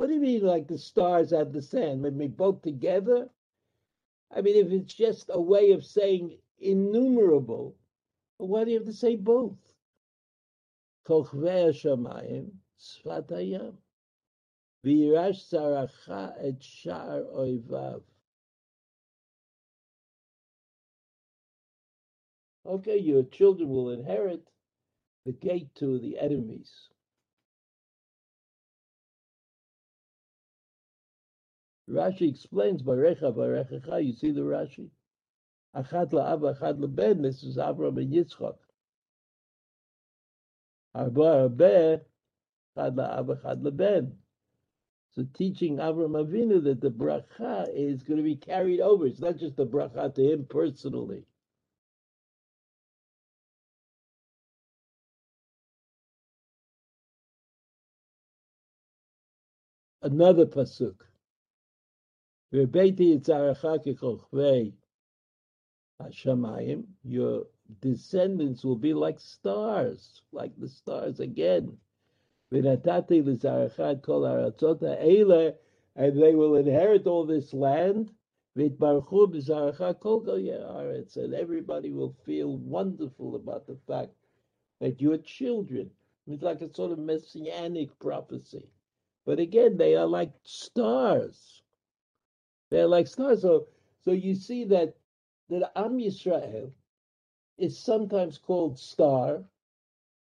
What 0.00 0.08
do 0.08 0.14
you 0.14 0.20
mean, 0.20 0.46
like 0.46 0.66
the 0.66 0.78
stars 0.78 1.34
at 1.34 1.52
the 1.52 1.60
sand? 1.60 2.00
Maybe 2.00 2.26
both 2.26 2.62
together? 2.62 3.28
I 4.34 4.40
mean, 4.40 4.56
if 4.56 4.72
it's 4.72 4.94
just 4.94 5.28
a 5.28 5.38
way 5.38 5.72
of 5.72 5.84
saying 5.84 6.38
innumerable, 6.58 7.76
why 8.38 8.64
do 8.64 8.70
you 8.70 8.78
have 8.78 8.86
to 8.86 8.94
say 8.94 9.16
both? 9.16 9.58
Et. 11.06 11.12
Okay, 22.64 22.96
your 22.96 23.22
children 23.24 23.68
will 23.68 23.90
inherit 23.90 24.48
the 25.26 25.32
gate 25.32 25.74
to 25.74 25.98
the 25.98 26.18
enemies. 26.18 26.88
Rashi 31.90 32.28
explains 32.30 32.82
Barecha 32.82 33.34
Barechacha. 33.34 34.04
You 34.04 34.12
see 34.12 34.30
the 34.30 34.42
Rashi, 34.42 34.88
Achad 35.76 36.12
la'ava, 36.12 36.58
Achad 36.58 36.80
leben. 36.80 37.22
This 37.22 37.42
is 37.42 37.56
Avram 37.56 37.98
and 37.98 38.12
Yitzchak. 38.12 38.56
Arba 40.94 41.22
Arba, 41.22 42.00
Achad 42.76 42.94
la'ava, 42.94 43.42
Achad 43.42 43.64
leben. 43.64 44.12
So 45.14 45.26
teaching 45.34 45.78
Avram 45.78 46.12
Avinu 46.12 46.62
that 46.64 46.80
the 46.80 46.90
bracha 46.90 47.66
is 47.74 48.04
going 48.04 48.18
to 48.18 48.22
be 48.22 48.36
carried 48.36 48.80
over. 48.80 49.06
It's 49.06 49.20
not 49.20 49.36
just 49.38 49.56
the 49.56 49.66
bracha 49.66 50.14
to 50.14 50.32
him 50.32 50.46
personally. 50.48 51.24
Another 60.02 60.46
pasuk. 60.46 60.94
Rebeti 62.52 63.14
yitzaracha 63.14 63.78
kechochvei 63.84 64.72
hashamayim. 66.02 66.84
Your 67.04 67.46
descendants 67.80 68.64
will 68.64 68.76
be 68.76 68.92
like 68.92 69.20
stars, 69.20 70.22
like 70.32 70.52
the 70.58 70.68
stars 70.68 71.20
again. 71.20 71.78
V'natati 72.52 73.24
l'zaracha 73.24 74.02
kol 74.02 74.22
haratzot 74.22 74.80
ha'ele, 74.80 75.54
and 75.96 76.20
they 76.20 76.34
will 76.34 76.56
inherit 76.56 77.06
all 77.06 77.24
this 77.24 77.52
land. 77.52 78.10
And 78.56 78.72
everybody 81.34 81.92
will 81.92 82.16
feel 82.26 82.56
wonderful 82.56 83.36
about 83.36 83.66
the 83.68 83.76
fact 83.86 84.10
that 84.80 85.00
your 85.00 85.18
children. 85.18 85.90
It's 86.26 86.42
like 86.42 86.60
a 86.60 86.74
sort 86.74 86.90
of 86.90 86.98
messianic 86.98 87.96
prophecy. 88.00 88.68
But 89.24 89.38
again, 89.38 89.76
they 89.76 89.94
are 89.94 90.06
like 90.06 90.32
stars. 90.42 91.62
They're 92.70 92.86
like 92.86 93.06
stars. 93.06 93.42
So, 93.42 93.66
so 94.04 94.12
you 94.12 94.34
see 94.34 94.64
that 94.64 94.96
that 95.50 95.72
Am 95.76 95.98
Yisrael 95.98 96.72
is 97.58 97.78
sometimes 97.78 98.38
called 98.38 98.78
star. 98.78 99.44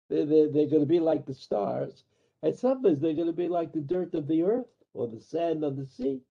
They're, 0.09 0.25
they're, 0.27 0.51
they're 0.51 0.67
going 0.69 0.83
to 0.83 0.87
be 0.87 1.01
like 1.01 1.27
the 1.27 1.35
stars, 1.35 2.05
and 2.43 2.57
sometimes 2.57 3.01
they're 3.01 3.15
going 3.15 3.27
to 3.27 3.33
be 3.33 3.49
like 3.49 3.73
the 3.73 3.81
dirt 3.81 4.15
of 4.15 4.27
the 4.27 4.43
earth 4.43 4.73
or 4.95 5.07
the 5.07 5.21
sand 5.21 5.65
of 5.65 5.77
the 5.77 5.87
sea. 5.87 6.23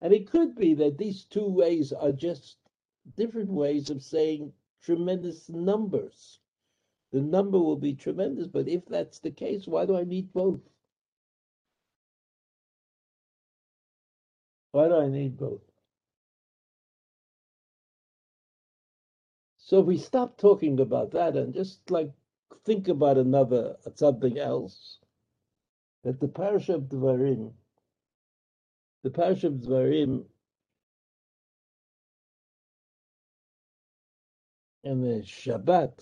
And 0.00 0.12
it 0.12 0.30
could 0.30 0.54
be 0.54 0.74
that 0.74 0.98
these 0.98 1.24
two 1.24 1.46
ways 1.46 1.92
are 1.92 2.12
just 2.12 2.58
different 3.16 3.50
ways 3.50 3.90
of 3.90 4.02
saying 4.02 4.52
tremendous 4.80 5.48
numbers. 5.48 6.38
The 7.12 7.20
number 7.20 7.58
will 7.58 7.76
be 7.76 7.94
tremendous, 7.94 8.46
but 8.46 8.68
if 8.68 8.86
that's 8.86 9.18
the 9.18 9.30
case, 9.30 9.66
why 9.66 9.86
do 9.86 9.96
I 9.96 10.04
need 10.04 10.32
both? 10.32 10.60
Why 14.72 14.88
do 14.88 14.96
I 14.96 15.08
need 15.08 15.36
both? 15.36 15.60
So 19.58 19.80
if 19.80 19.86
we 19.86 19.96
stop 19.98 20.38
talking 20.38 20.80
about 20.80 21.12
that 21.12 21.36
and 21.36 21.54
just 21.54 21.90
like 21.90 22.10
think 22.64 22.88
about 22.88 23.18
another 23.18 23.76
something 23.94 24.38
else, 24.38 24.98
that 26.04 26.20
the 26.20 26.28
parish 26.28 26.68
of 26.68 26.82
Dvarim, 26.82 27.52
the 29.02 29.10
parish 29.10 29.44
of 29.44 29.54
Dvarim, 29.54 30.24
and 34.84 35.04
the 35.04 35.22
Shabbat, 35.22 35.92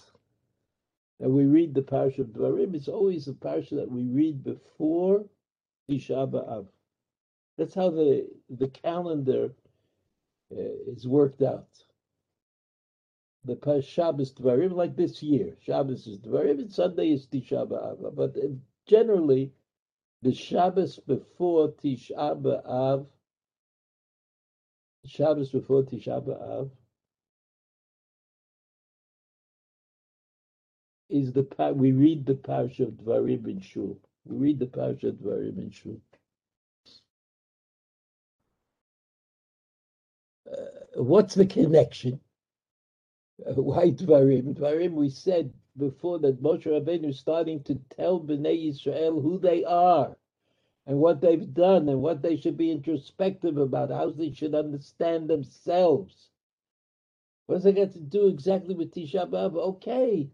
that 1.21 1.29
we 1.29 1.45
read 1.45 1.75
the 1.75 1.83
parish 1.83 2.19
of 2.19 2.29
Dvarim, 2.29 2.75
it's 2.75 2.89
always 2.89 3.29
a 3.29 3.35
parish 3.35 3.71
that 3.71 3.91
we 3.91 4.05
read 4.05 4.43
before 4.43 5.27
Tisha 5.89 6.31
B'Av. 6.31 6.67
That's 7.61 7.75
how 7.75 7.91
the 7.91 8.27
the 8.49 8.69
calendar 8.69 9.51
uh, 10.51 10.57
is 10.87 11.07
worked 11.07 11.43
out. 11.43 11.69
The 13.45 13.83
Shabbos 13.83 14.33
Dvarim, 14.33 14.73
like 14.73 14.97
this 14.97 15.23
year, 15.23 15.59
Shabbos 15.61 16.07
is 16.07 16.19
Dvarim, 16.21 16.59
and 16.59 16.73
Sunday 16.73 17.13
is 17.13 17.27
Tisha 17.27 17.69
B'Av. 17.69 18.17
But 18.17 18.35
uh, 18.39 18.49
generally, 18.87 19.53
the 20.23 20.33
Shabbos 20.33 21.01
before 21.01 21.73
Tisha 21.73 22.41
B'Av, 22.41 23.05
Shabbos 25.05 25.51
before 25.51 25.83
Tisha 25.83 26.25
B'Av, 26.27 26.71
is 31.11 31.35
the 31.35 31.47
we 31.75 31.93
read 31.93 32.25
the 32.25 32.37
Parsha 32.37 32.87
of 32.89 32.95
Dvarim 32.95 33.47
in 33.49 33.61
Shul. 33.61 33.99
We 34.25 34.39
read 34.39 34.61
the 34.61 34.67
Parsha 34.67 35.11
of 35.11 35.17
Dvarim 35.17 35.59
in 35.59 35.71
Shul. 35.71 36.01
What's 41.03 41.35
the 41.35 41.47
connection? 41.47 42.21
Uh, 43.47 43.63
why 43.63 43.91
Dvarim? 43.91 44.55
Dvarim, 44.55 44.93
we 44.93 45.09
said 45.09 45.53
before 45.77 46.19
that 46.21 46.43
Moshe 46.43 46.67
Rabbeinu 46.67 47.11
is 47.11 47.19
starting 47.19 47.63
to 47.65 47.77
tell 47.91 48.21
Bnei 48.21 48.69
Yisrael 48.69 49.23
who 49.23 49.39
they 49.39 49.65
are 49.65 50.17
and 50.87 50.99
what 50.99 51.21
they've 51.21 51.55
done 51.55 51.89
and 51.89 52.03
what 52.03 52.23
they 52.23 52.37
should 52.37 52.57
be 52.57 52.71
introspective 52.71 53.57
about, 53.57 53.91
how 53.91 54.11
they 54.11 54.33
should 54.33 54.55
understand 54.55 55.29
themselves. 55.29 56.31
What's 57.47 57.65
that 57.65 57.77
got 57.77 57.93
to 57.93 58.01
do 58.01 58.29
exactly 58.29 58.75
with 58.75 58.93
Tisha 58.93 59.29
B'Av? 59.29 59.55
Okay. 59.57 60.31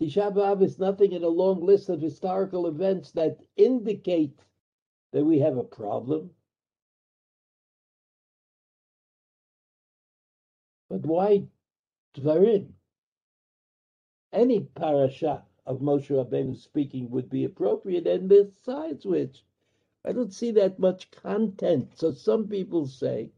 Tisha 0.00 0.32
B'Av 0.32 0.62
is 0.62 0.78
nothing 0.78 1.12
in 1.12 1.24
a 1.24 1.28
long 1.28 1.64
list 1.64 1.88
of 1.88 2.00
historical 2.00 2.66
events 2.66 3.12
that 3.12 3.38
indicate 3.56 4.38
that 5.12 5.24
we 5.24 5.38
have 5.40 5.56
a 5.56 5.64
problem. 5.64 6.30
But 10.90 11.04
why 11.06 11.44
Dvarim? 12.16 12.72
Any 14.32 14.60
parasha 14.60 15.44
of 15.66 15.80
Moshe 15.80 16.10
Rabbeinu 16.10 16.56
speaking 16.56 17.10
would 17.10 17.30
be 17.30 17.44
appropriate, 17.44 18.06
and 18.06 18.28
besides 18.28 19.06
which, 19.06 19.44
I 20.04 20.12
don't 20.12 20.32
see 20.32 20.50
that 20.52 20.78
much 20.78 21.10
content. 21.10 21.98
So 21.98 22.12
some 22.12 22.48
people 22.48 22.86
say 22.86 23.30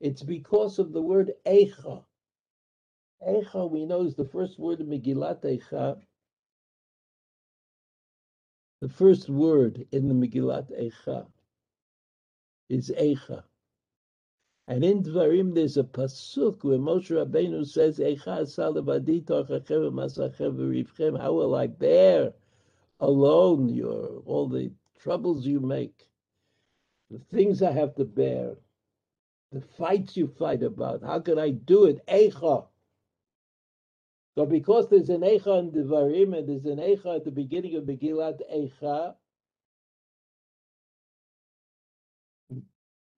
it's 0.00 0.22
because 0.22 0.78
of 0.78 0.92
the 0.92 1.02
word 1.02 1.32
Eicha. 1.46 2.04
Eicha, 3.26 3.70
we 3.70 3.86
know, 3.86 4.02
is 4.02 4.14
the 4.14 4.24
first 4.24 4.58
word 4.58 4.80
in 4.80 4.88
Megillat 4.88 5.42
Eicha. 5.42 6.00
The 8.80 8.88
first 8.88 9.28
word 9.28 9.86
in 9.92 10.08
the 10.08 10.14
Megillat 10.14 10.70
Eicha 10.78 11.26
is 12.68 12.90
Eicha. 12.90 13.44
And 14.66 14.82
in 14.82 15.02
Dvarim, 15.02 15.54
there's 15.54 15.76
a 15.76 15.82
pasuk 15.84 16.64
where 16.64 16.78
Moshe 16.78 17.10
Rabbeinu 17.10 17.66
says, 17.66 17.98
Echa 17.98 18.46
How 21.20 21.32
will 21.32 21.54
I 21.54 21.66
bear 21.66 22.32
alone 22.98 23.68
your 23.68 24.22
all 24.24 24.48
the 24.48 24.72
troubles 24.98 25.44
you 25.44 25.60
make, 25.60 26.08
the 27.10 27.18
things 27.18 27.62
I 27.62 27.72
have 27.72 27.94
to 27.96 28.06
bear, 28.06 28.56
the 29.52 29.60
fights 29.60 30.16
you 30.16 30.28
fight 30.28 30.62
about? 30.62 31.02
How 31.02 31.20
can 31.20 31.38
I 31.38 31.50
do 31.50 31.84
it? 31.84 32.00
Eicha. 32.06 32.66
So 34.34 34.46
because 34.46 34.88
there's 34.88 35.10
an 35.10 35.20
Eicha 35.20 35.58
in 35.58 35.72
Dvarim 35.72 36.38
and 36.38 36.48
there's 36.48 36.64
an 36.64 36.78
Eicha 36.78 37.16
at 37.16 37.24
the 37.26 37.30
beginning 37.30 37.76
of 37.76 37.84
Megillat 37.84 38.40
Eicha, 38.50 39.14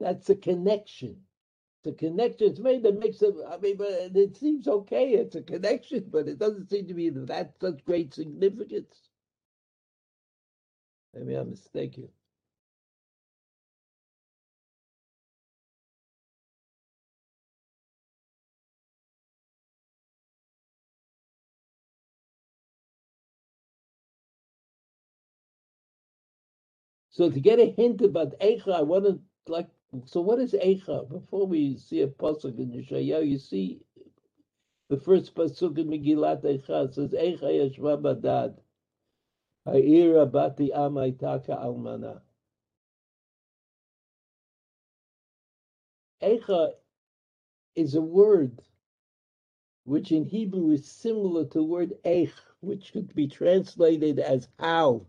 that's 0.00 0.28
a 0.28 0.34
connection 0.34 1.25
connection 1.92 2.48
it's 2.50 2.60
made 2.60 2.82
that 2.84 2.98
makes 2.98 3.22
it. 3.22 3.34
I 3.48 3.58
mean, 3.58 3.76
but 3.78 3.90
it 4.16 4.36
seems 4.36 4.68
okay. 4.68 5.14
It's 5.14 5.36
a 5.36 5.42
connection, 5.42 6.06
but 6.10 6.28
it 6.28 6.38
doesn't 6.38 6.70
seem 6.70 6.86
to 6.88 6.94
be 6.94 7.10
that 7.10 7.54
such 7.60 7.84
great 7.84 8.14
significance. 8.14 9.08
Maybe 11.14 11.34
I'm 11.34 11.50
mistaken. 11.50 12.08
So 27.10 27.30
to 27.30 27.40
get 27.40 27.60
a 27.60 27.66
hint 27.72 28.02
about 28.02 28.38
Eicha, 28.40 28.72
I 28.74 28.82
want 28.82 29.04
to 29.06 29.20
like 29.48 29.68
so 30.04 30.20
what 30.20 30.40
is 30.40 30.52
Eicha? 30.52 31.08
Before 31.08 31.46
we 31.46 31.78
see 31.78 32.02
a 32.02 32.08
pasuk 32.08 32.58
in 32.58 32.70
Yeshayahu, 32.72 33.28
you 33.28 33.38
see 33.38 33.80
the 34.88 34.98
first 34.98 35.34
pasuk 35.34 35.78
in 35.78 35.88
Megillat 35.88 36.42
Eicha 36.44 36.92
says 36.92 37.12
Eicha 37.12 37.42
Yeshva 37.44 38.00
Badad 38.00 38.56
Ha'ira 39.66 40.26
Bati 40.26 40.70
Amaitaka 40.74 41.50
Almana. 41.50 42.20
Eicha 46.22 46.70
is 47.74 47.94
a 47.94 48.00
word 48.00 48.60
which 49.84 50.10
in 50.10 50.24
Hebrew 50.24 50.70
is 50.72 50.90
similar 50.90 51.44
to 51.44 51.58
the 51.58 51.64
word 51.64 51.92
Eich, 52.04 52.32
which 52.60 52.92
could 52.92 53.14
be 53.14 53.28
translated 53.28 54.18
as 54.18 54.48
how. 54.58 55.06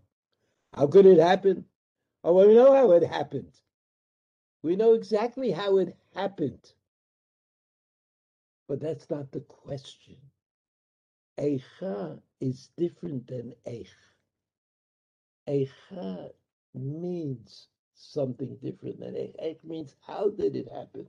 How 0.73 0.87
could 0.87 1.07
it 1.07 1.17
happen? 1.17 1.65
Oh, 2.23 2.33
well, 2.33 2.47
we 2.47 2.53
know 2.53 2.73
how 2.73 2.91
it 2.91 3.03
happened. 3.03 3.51
We 4.63 4.76
know 4.76 4.93
exactly 4.93 5.52
how 5.52 5.78
it 5.78 5.96
happened. 6.15 6.74
But 8.67 8.82
that's 8.82 9.10
not 9.10 9.32
the 9.32 9.41
question. 9.41 10.17
Eicha 11.39 12.20
is 12.41 12.70
different 12.78 13.28
than 13.28 13.54
Eich. 13.67 13.89
Eicha 15.48 16.32
means 16.74 17.67
something 17.96 18.58
different 18.62 19.00
than 19.00 19.13
Eich. 19.15 19.36
Eich 19.43 19.63
means 19.63 19.96
how 20.06 20.30
did 20.30 20.56
it 20.56 20.70
happen? 20.72 21.08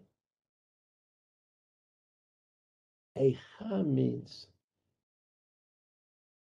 Eicha 3.18 3.86
means 3.86 4.46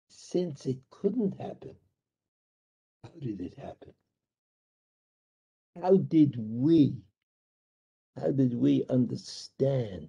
since 0.09 0.67
it 0.67 0.79
couldn't 0.91 1.41
happen, 1.41 1.75
how 3.05 3.11
did 3.21 3.41
it 3.41 3.55
happen? 3.59 3.95
How 5.83 5.97
did 5.97 6.37
we, 6.39 6.97
how 8.17 8.31
did 8.33 8.55
we 8.55 8.85
understand 8.91 10.09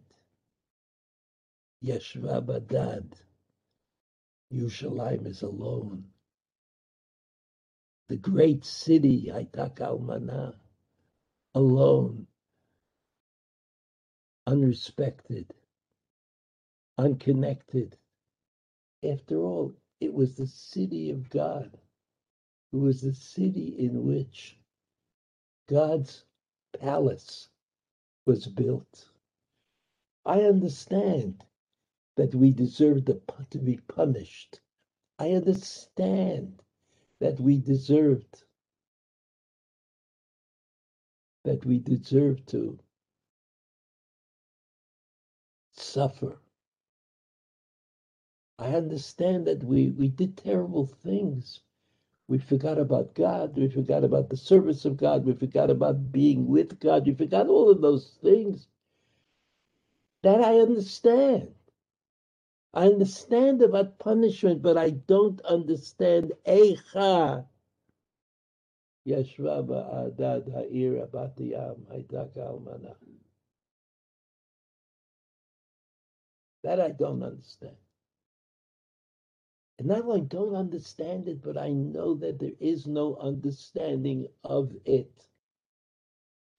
Yeshva 1.84 2.46
Badad? 2.46 3.14
Yerushalayim 4.54 5.28
is 5.28 5.44
alone. 5.44 6.06
The 8.10 8.18
great 8.18 8.66
city, 8.66 9.32
Haitak 9.34 9.78
Almana, 9.78 10.56
alone, 11.56 12.28
unrespected, 14.48 15.48
unconnected. 17.00 17.98
After 19.04 19.38
all, 19.38 19.74
it 20.02 20.14
was 20.14 20.36
the 20.38 20.48
city 20.48 21.12
of 21.12 21.30
God. 21.32 21.78
It 22.74 22.78
was 22.78 23.02
the 23.02 23.16
city 23.16 23.76
in 23.80 24.06
which 24.06 24.59
God's 25.70 26.26
palace 26.80 27.50
was 28.26 28.48
built. 28.48 29.08
I 30.26 30.42
understand 30.42 31.44
that 32.18 32.36
we 32.36 32.52
deserve 32.52 33.06
to, 33.06 33.60
be 33.60 33.78
punished. 33.88 34.62
I 35.20 35.32
understand 35.32 36.64
that 37.20 37.40
we 37.40 37.60
deserved, 37.60 38.44
that 41.46 41.66
we 41.66 41.80
deserve 41.80 42.46
to 42.48 42.80
suffer. 45.74 46.40
I 48.58 48.70
understand 48.76 49.48
that 49.48 49.64
we, 49.64 49.92
we 49.92 50.10
did 50.10 50.38
terrible 50.38 50.88
things. 50.88 51.62
We 52.30 52.38
forgot 52.38 52.78
about 52.78 53.16
God. 53.16 53.58
We 53.58 53.70
forgot 53.70 54.04
about 54.04 54.30
the 54.30 54.38
service 54.38 54.86
of 54.86 54.98
God. 54.98 55.26
We 55.26 55.34
forgot 55.34 55.72
about 55.72 56.12
being 56.12 56.48
with 56.48 56.80
God. 56.80 57.08
We 57.08 57.16
forgot 57.16 57.48
all 57.48 57.72
of 57.72 57.82
those 57.82 58.20
things. 58.22 58.68
That 60.22 60.40
I 60.40 60.60
understand. 60.60 61.56
I 62.72 62.86
understand 62.86 63.64
about 63.64 63.98
punishment, 63.98 64.62
but 64.62 64.78
I 64.78 64.92
don't 64.92 65.42
understand 65.42 66.34
Eicha. 66.46 67.48
Yeshva 69.08 69.66
ba'adad 69.66 70.54
ha'ira 70.54 71.08
batiyam 71.08 71.78
haitaka 71.92 72.38
almana. 72.38 72.94
That 76.64 76.80
I 76.80 76.92
don't 76.92 77.24
understand. 77.24 77.76
And 79.80 79.88
not 79.88 80.02
only 80.02 80.22
don't 80.22 80.56
understand 80.56 81.30
it, 81.30 81.42
but 81.42 81.58
I 81.58 81.70
know 81.70 82.14
that 82.16 82.38
there 82.38 82.52
is 82.60 82.86
no 82.86 83.16
understanding 83.16 84.28
of 84.44 84.76
it. 84.84 85.26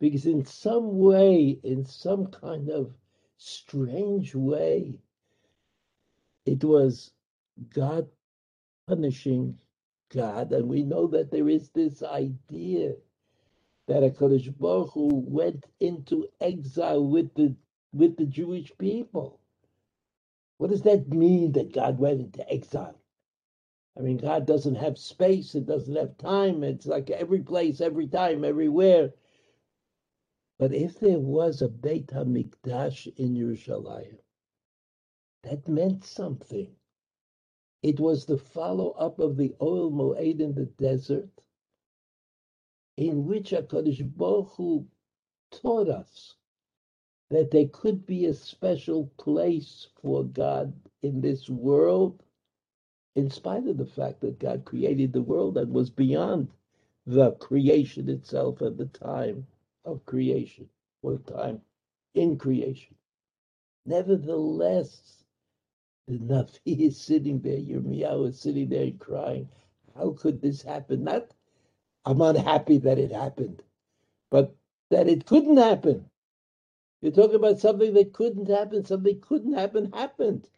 Because 0.00 0.24
in 0.24 0.46
some 0.46 0.96
way, 0.96 1.60
in 1.62 1.84
some 1.84 2.28
kind 2.28 2.70
of 2.70 2.94
strange 3.36 4.34
way, 4.34 4.94
it 6.46 6.64
was 6.64 7.12
God 7.74 8.08
punishing 8.88 9.58
God. 10.08 10.52
And 10.52 10.66
we 10.66 10.82
know 10.82 11.06
that 11.08 11.30
there 11.30 11.50
is 11.50 11.68
this 11.68 12.02
idea 12.02 12.94
that 13.86 14.02
HaKadosh 14.02 14.56
Baruch 14.58 14.92
Hu 14.94 15.08
went 15.26 15.66
into 15.78 16.26
exile 16.40 17.06
with 17.06 17.34
the 17.34 17.54
with 17.92 18.16
the 18.16 18.24
Jewish 18.24 18.72
people. 18.78 19.40
What 20.56 20.70
does 20.70 20.82
that 20.82 21.08
mean 21.08 21.52
that 21.52 21.74
God 21.74 21.98
went 21.98 22.20
into 22.20 22.50
exile? 22.50 22.99
I 23.98 24.02
mean, 24.02 24.18
God 24.18 24.46
doesn't 24.46 24.76
have 24.76 24.98
space, 24.98 25.54
it 25.54 25.66
doesn't 25.66 25.96
have 25.96 26.16
time. 26.16 26.62
It's 26.62 26.86
like 26.86 27.10
every 27.10 27.40
place, 27.40 27.80
every 27.80 28.06
time, 28.06 28.44
everywhere. 28.44 29.12
But 30.58 30.74
if 30.74 31.00
there 31.00 31.18
was 31.18 31.62
a 31.62 31.68
Beit 31.68 32.08
HaMikdash 32.08 33.16
in 33.16 33.34
Yerushalayim, 33.34 34.18
that 35.42 35.66
meant 35.68 36.04
something. 36.04 36.76
It 37.82 37.98
was 37.98 38.26
the 38.26 38.36
follow 38.36 38.90
up 38.90 39.18
of 39.18 39.36
the 39.36 39.54
Ohel 39.60 39.90
Moed 39.90 40.40
in 40.40 40.54
the 40.54 40.66
desert, 40.66 41.30
in 42.96 43.26
which 43.26 43.50
HaKadosh 43.50 44.16
Baruch 44.16 44.50
Hu 44.56 44.86
taught 45.50 45.88
us 45.88 46.36
that 47.30 47.50
there 47.50 47.68
could 47.68 48.04
be 48.06 48.26
a 48.26 48.34
special 48.34 49.06
place 49.16 49.88
for 50.02 50.24
God 50.24 50.74
in 51.02 51.20
this 51.20 51.48
world, 51.48 52.22
in 53.16 53.30
spite 53.30 53.66
of 53.66 53.76
the 53.78 53.86
fact 53.86 54.20
that 54.20 54.38
God 54.38 54.64
created 54.64 55.12
the 55.12 55.22
world 55.22 55.58
and 55.58 55.72
was 55.72 55.90
beyond 55.90 56.48
the 57.06 57.32
creation 57.32 58.08
itself 58.08 58.62
at 58.62 58.76
the 58.78 58.86
time 58.86 59.46
of 59.84 60.04
creation, 60.06 60.68
or 61.02 61.18
time 61.18 61.60
in 62.14 62.36
creation. 62.38 62.94
Nevertheless, 63.86 65.24
the 66.06 66.18
Navi 66.18 66.80
is 66.80 67.00
sitting 67.00 67.40
there, 67.40 67.58
Yirmiyahu 67.58 68.28
is 68.28 68.40
sitting 68.40 68.68
there 68.68 68.90
crying. 68.92 69.48
How 69.96 70.10
could 70.10 70.40
this 70.40 70.62
happen? 70.62 71.04
Not, 71.04 71.32
I'm 72.04 72.20
unhappy 72.20 72.78
that 72.78 72.98
it 72.98 73.12
happened, 73.12 73.62
but 74.30 74.54
that 74.90 75.08
it 75.08 75.26
couldn't 75.26 75.56
happen. 75.56 76.04
You're 77.02 77.12
talking 77.12 77.36
about 77.36 77.60
something 77.60 77.94
that 77.94 78.12
couldn't 78.12 78.48
happen, 78.48 78.84
something 78.84 79.20
couldn't 79.20 79.54
happen, 79.54 79.92
happened. 79.92 80.48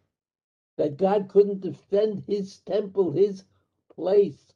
That 0.83 0.97
God 0.97 1.29
couldn't 1.29 1.61
defend 1.61 2.25
his 2.27 2.59
temple, 2.67 3.13
his 3.13 3.45
place 3.95 4.53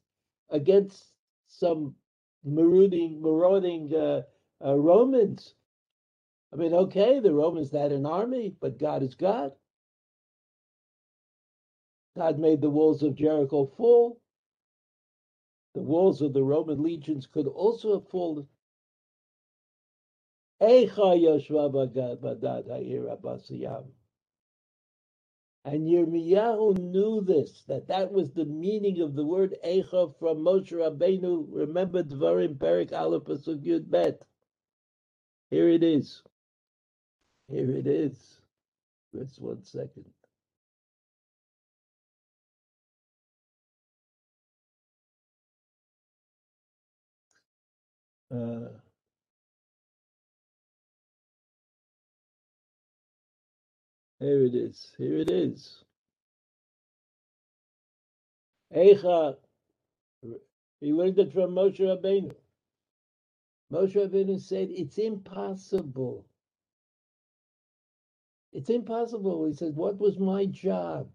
against 0.50 1.12
some 1.46 1.94
marauding, 2.42 3.22
marauding 3.22 3.94
uh, 3.94 4.22
uh, 4.60 4.74
Romans. 4.74 5.54
I 6.52 6.56
mean, 6.56 6.74
okay, 6.74 7.20
the 7.20 7.32
Romans 7.32 7.70
had 7.70 7.92
an 7.92 8.06
army, 8.06 8.52
but 8.60 8.76
God 8.76 9.04
is 9.04 9.14
God. 9.14 9.52
God 12.16 12.40
made 12.40 12.60
the 12.60 12.70
walls 12.70 13.04
of 13.04 13.14
Jericho 13.14 13.70
fall. 13.76 14.20
The 15.76 15.82
walls 15.82 16.22
of 16.22 16.32
the 16.32 16.42
Roman 16.42 16.82
legions 16.82 17.28
could 17.28 17.46
also 17.46 18.00
have 18.00 18.08
fallen. 18.08 18.48
And 25.66 25.88
Yirmiyahu 25.88 26.78
knew 26.78 27.22
this, 27.22 27.64
that 27.68 27.88
that 27.88 28.12
was 28.12 28.32
the 28.32 28.46
meaning 28.46 29.02
of 29.02 29.16
the 29.16 29.26
word 29.26 29.56
Eicha 29.66 30.16
from 30.20 30.38
Moshe 30.38 30.72
Rabbeinu. 30.72 31.48
Remember 31.50 32.04
Dvarim 32.04 32.56
Perek 32.56 32.92
Aleph 32.92 33.24
Pasuk 33.24 33.64
Yud 33.66 33.90
Bet. 33.90 34.22
Here 35.50 35.68
it 35.68 35.82
is. 35.82 36.22
Here 37.48 37.70
it 37.70 37.88
is. 37.88 38.40
Just 39.14 39.40
one 39.42 39.64
second. 39.64 40.06
Uh, 48.34 48.68
here 54.18 54.44
it 54.44 54.54
is. 54.54 54.92
Here 54.98 55.18
it 55.18 55.30
is. 55.30 55.84
Eicha. 58.74 59.36
He 60.80 60.92
learned 60.92 61.18
it 61.18 61.32
from 61.32 61.54
Moshe 61.54 61.78
Rabbeinu. 61.78 62.34
Moshe 63.72 63.94
Rabbeinu 63.94 64.40
said, 64.40 64.70
"It's 64.70 64.98
impossible. 64.98 66.26
It's 68.52 68.70
impossible." 68.70 69.46
He 69.46 69.54
said, 69.54 69.76
"What 69.76 69.98
was 69.98 70.18
my 70.18 70.46
job? 70.46 71.08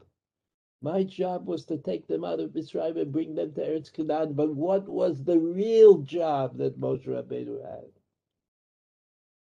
My 0.82 1.04
job 1.04 1.48
was 1.48 1.66
to 1.66 1.78
take 1.78 2.08
them 2.08 2.24
out 2.24 2.40
of 2.40 2.52
Mitzrayim 2.52 3.00
and 3.00 3.12
bring 3.12 3.36
them 3.36 3.54
to 3.54 3.62
Eretz 3.62 3.94
Canaan. 3.94 4.34
But 4.34 4.56
what 4.56 4.90
was 4.90 5.24
the 5.24 5.40
real 5.40 6.00
job 6.00 6.58
that 6.58 6.80
Moshe 6.80 7.06
Rabbeinu 7.06 7.62
had? 7.62 7.92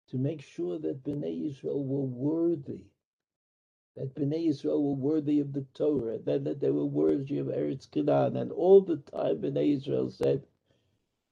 To 0.10 0.18
make 0.18 0.42
sure 0.42 0.78
that 0.80 1.04
Bnei 1.04 1.50
Israel 1.50 1.86
were 1.86 2.02
worthy, 2.02 2.91
that 3.98 4.16
Bnei 4.16 4.50
Israel 4.50 4.84
were 4.84 4.96
worthy 4.96 5.40
of 5.42 5.54
the 5.54 5.66
Torah, 5.76 6.20
that, 6.26 6.44
that 6.46 6.62
they 6.62 6.72
were 6.72 6.86
worthy 6.86 7.40
of 7.40 7.48
Eretz 7.48 7.90
Canaan. 7.92 8.38
And 8.38 8.52
all 8.52 8.82
the 8.82 8.98
time 8.98 9.38
Bnei 9.42 9.78
Israel 9.78 10.10
said, 10.10 10.44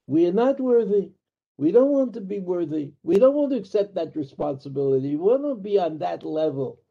we 0.08 0.28
are 0.28 0.34
not 0.34 0.60
worthy. 0.60 1.12
We 1.58 1.72
don't 1.72 1.92
want 1.92 2.14
to 2.16 2.22
be 2.22 2.40
worthy. 2.40 2.94
We 3.04 3.18
don't 3.20 3.36
want 3.36 3.52
to 3.52 3.58
accept 3.58 3.96
that 3.96 4.16
responsibility. 4.16 5.12
We 5.12 5.18
want 5.18 5.44
to 5.44 5.56
be 5.56 5.80
on 5.80 6.00
that 6.00 6.24
level. 6.24 6.82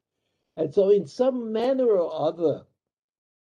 And 0.57 0.75
so 0.75 0.91
in 0.91 1.07
some 1.07 1.53
manner 1.53 1.89
or 1.89 2.29
other, 2.29 2.65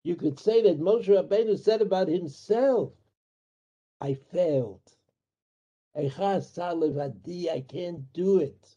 you 0.04 0.16
could 0.16 0.38
say 0.40 0.62
that 0.62 0.80
Moshe 0.80 1.08
Rabbeinu 1.08 1.58
said 1.58 1.82
about 1.82 2.08
himself, 2.08 2.92
I 4.00 4.14
failed. 4.14 4.82
I 5.96 7.64
can't 7.68 8.12
do 8.12 8.38
it. 8.40 8.76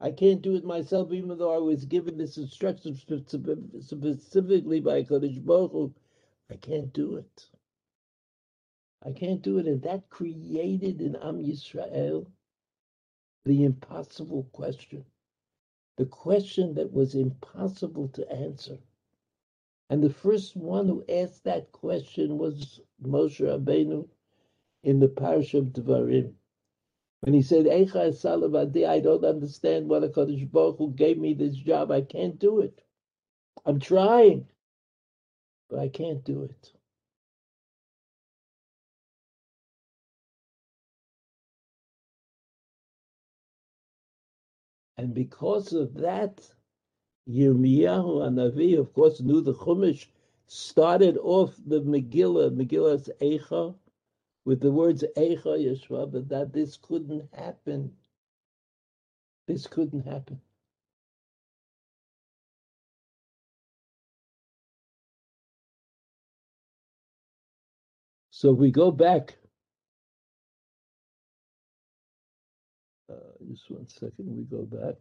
I 0.00 0.10
can't 0.10 0.42
do 0.42 0.56
it 0.56 0.64
myself, 0.64 1.12
even 1.12 1.38
though 1.38 1.54
I 1.54 1.58
was 1.58 1.86
given 1.86 2.18
this 2.18 2.36
instruction 2.36 2.94
specifically 2.96 4.80
by 4.80 5.02
Kodesh 5.02 5.44
Baruch 5.44 5.72
Hu. 5.72 5.94
I 6.50 6.56
can't 6.56 6.92
do 6.92 7.16
it. 7.16 7.48
I 9.02 9.12
can't 9.12 9.42
do 9.42 9.58
it. 9.58 9.66
And 9.66 9.82
that 9.82 10.08
created 10.10 11.00
in 11.00 11.16
Am 11.16 11.38
Yisrael 11.38 12.26
the 13.46 13.64
impossible 13.64 14.48
question, 14.52 15.04
the 15.96 16.06
question 16.06 16.74
that 16.74 16.92
was 16.92 17.14
impossible 17.14 18.08
to 18.08 18.30
answer. 18.32 18.78
And 19.88 20.02
the 20.02 20.10
first 20.10 20.56
one 20.56 20.88
who 20.88 21.04
asked 21.08 21.44
that 21.44 21.72
question 21.72 22.38
was 22.38 22.80
Moshe 23.02 23.40
Rabbeinu 23.40 24.08
in 24.82 25.00
the 25.00 25.08
parsha 25.08 25.58
of 25.58 25.66
Devarim. 25.72 26.34
When 27.20 27.34
he 27.34 27.42
said, 27.42 27.66
Eicha 27.66 28.86
I 28.86 29.00
don't 29.00 29.24
understand 29.24 29.88
what 29.88 30.02
HaKadosh 30.02 30.50
Baruch 30.50 30.78
Hu 30.78 30.92
gave 30.92 31.18
me 31.18 31.34
this 31.34 31.56
job. 31.56 31.90
I 31.90 32.02
can't 32.02 32.38
do 32.38 32.60
it. 32.60 32.82
I'm 33.64 33.80
trying, 33.80 34.46
but 35.68 35.80
I 35.80 35.88
can't 35.88 36.22
do 36.24 36.44
it. 36.44 36.72
And 44.98 45.12
because 45.12 45.72
of 45.72 45.94
that, 45.94 46.40
Yirmiyahu 47.28 48.22
Navi, 48.32 48.78
of 48.78 48.92
course, 48.94 49.20
knew 49.20 49.40
the 49.40 49.52
Chumash 49.52 50.06
started 50.46 51.18
off 51.18 51.54
the 51.66 51.82
Megillah, 51.82 52.54
Megillah's 52.56 53.10
Eicha, 53.20 53.74
with 54.46 54.60
the 54.60 54.70
words 54.70 55.04
Eicha 55.18 55.44
Yeshva, 55.44 56.28
that 56.28 56.52
this 56.52 56.78
couldn't 56.80 57.28
happen. 57.34 57.92
This 59.48 59.66
couldn't 59.66 60.06
happen. 60.06 60.40
So 68.30 68.52
if 68.52 68.58
we 68.58 68.70
go 68.70 68.90
back. 68.92 69.36
Uh, 73.10 73.14
just 73.50 73.70
one 73.70 73.88
second, 73.88 74.12
we 74.18 74.44
go 74.44 74.62
back. 74.62 74.94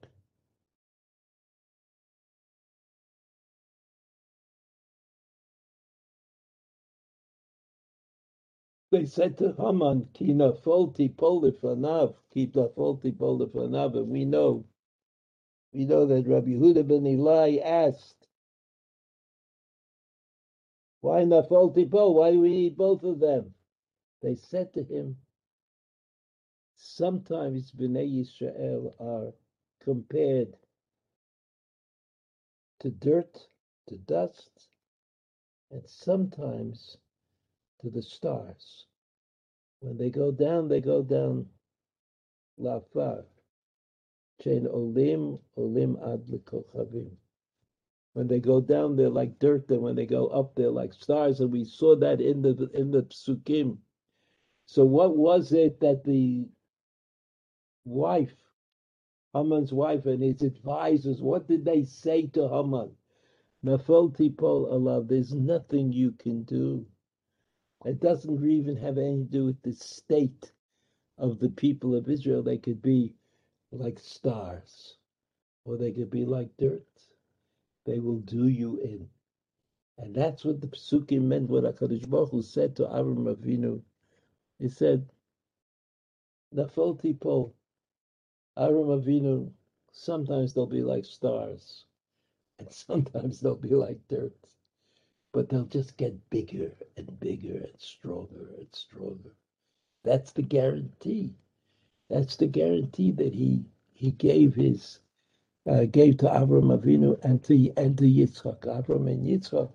They 8.95 9.05
said 9.05 9.37
to 9.39 9.51
Haman, 9.57 10.07
Kina 10.13 10.53
folti 10.53 11.09
polifanav, 11.13 12.15
keep 12.33 12.53
the 12.53 12.69
folti 12.69 13.11
polifanav, 13.11 13.97
and 13.97 14.07
we 14.07 14.23
know, 14.23 14.63
we 15.73 15.83
know 15.83 16.05
that 16.05 16.25
Rabbi 16.25 16.51
Yehuda 16.51 16.87
ben 16.87 17.05
Eli 17.05 17.57
asked, 17.57 18.29
why 21.01 21.23
nafalti 21.23 21.91
pol? 21.91 22.13
Why 22.13 22.31
do 22.31 22.39
we 22.39 22.49
need 22.51 22.77
both 22.77 23.03
of 23.03 23.19
them? 23.19 23.53
They 24.21 24.35
said 24.35 24.71
to 24.75 24.83
him, 24.85 25.17
sometimes 26.77 27.73
Bnei 27.73 28.09
Yisrael 28.09 28.93
are 29.01 29.33
compared 29.83 30.55
to 32.79 32.91
dirt, 32.91 33.45
to 33.89 33.97
dust, 33.97 34.69
and 35.69 35.83
sometimes 35.85 36.95
to 37.85 37.91
the 37.91 38.01
stars. 38.01 38.87
When 39.79 39.95
they 39.97 40.09
go 40.09 40.31
down, 40.31 40.67
they 40.67 40.81
go 40.81 41.03
down 41.03 41.45
lafar. 42.59 43.23
Chain 44.41 44.67
olim, 44.67 45.37
olim 45.55 45.97
ad 45.97 46.25
lekochavim. 46.25 47.11
When 48.13 48.27
they 48.27 48.39
go 48.39 48.59
down, 48.59 48.95
they're 48.95 49.09
like 49.09 49.37
dirt, 49.37 49.69
and 49.69 49.81
when 49.81 49.95
they 49.95 50.07
go 50.07 50.27
up, 50.27 50.55
they're 50.55 50.71
like 50.71 50.93
stars. 50.93 51.41
And 51.41 51.51
we 51.51 51.63
saw 51.63 51.95
that 51.97 52.21
in 52.21 52.41
the 52.41 52.69
in 52.73 52.89
the 52.89 53.03
psukim. 53.03 53.77
So, 54.65 54.83
what 54.83 55.15
was 55.15 55.51
it 55.51 55.79
that 55.81 56.03
the 56.03 56.47
wife, 57.83 58.33
Haman's 59.33 59.71
wife, 59.71 60.07
and 60.07 60.23
his 60.23 60.41
advisors, 60.41 61.21
what 61.21 61.47
did 61.47 61.63
they 61.65 61.83
say 61.83 62.27
to 62.27 62.47
Haman? 62.47 62.91
Nafal 63.63 64.15
tipol 64.17 64.71
alav. 64.71 65.07
There's 65.07 65.33
nothing 65.33 65.91
you 65.91 66.11
can 66.13 66.43
do. 66.43 66.87
It 67.85 68.01
doesn't 68.01 68.45
even 68.49 68.77
have 68.77 68.97
anything 68.99 69.27
to 69.27 69.31
do 69.31 69.45
with 69.45 69.61
the 69.63 69.73
state 69.73 70.51
of 71.17 71.39
the 71.39 71.49
people 71.49 71.95
of 71.95 72.09
Israel. 72.09 72.43
They 72.43 72.57
could 72.59 72.81
be 72.81 73.15
like 73.71 73.99
stars, 73.99 74.97
or 75.65 75.77
they 75.77 75.91
could 75.91 76.11
be 76.11 76.25
like 76.25 76.49
dirt 76.57 76.85
they 77.85 77.99
will 77.99 78.19
do 78.19 78.47
you 78.47 78.77
in. 78.81 79.07
And 79.97 80.15
that's 80.15 80.45
what 80.45 80.61
the 80.61 80.67
Psukim 80.67 81.23
meant, 81.23 81.49
what 81.49 81.63
HaKadosh 81.63 82.09
Baruch 82.09 82.31
Hu 82.31 82.41
said 82.41 82.75
to 82.77 82.83
Avram 82.83 83.33
Avinu. 83.35 83.81
He 84.59 84.69
said, 84.69 85.09
Nafol 86.55 86.99
Tipol, 87.01 87.53
Avram 88.57 89.03
Avinu, 89.03 89.51
sometimes 89.91 90.53
they'll 90.53 90.67
be 90.67 90.83
like 90.83 91.05
stars, 91.05 91.85
and 92.59 92.71
sometimes 92.73 93.41
they'll 93.41 93.55
be 93.55 93.75
like 93.75 93.99
dirt, 94.09 94.35
but 95.35 95.49
they'll 95.49 95.65
just 95.65 95.97
get 95.97 96.31
bigger 96.31 96.71
and 96.95 97.19
bigger 97.19 97.57
and 97.57 97.73
stronger 97.77 98.51
and 98.57 98.69
stronger. 98.71 99.35
That's 100.05 100.31
the 100.31 100.43
guarantee. 100.43 101.35
That's 102.09 102.37
the 102.37 102.47
guarantee 102.47 103.11
that 103.11 103.33
he 103.33 103.65
he 103.93 104.11
gave 104.11 104.55
his 104.55 105.01
uh, 105.69 105.85
gave 105.85 106.19
to 106.19 106.27
Avram 106.27 106.77
Avinu 106.79 107.21
and 107.25 107.43
to 107.45 107.73
and 107.75 107.97
to 107.97 108.05
Yitzchak. 108.05 108.61
Avram 108.61 109.11
and 109.11 109.27
Yitzchak 109.27 109.71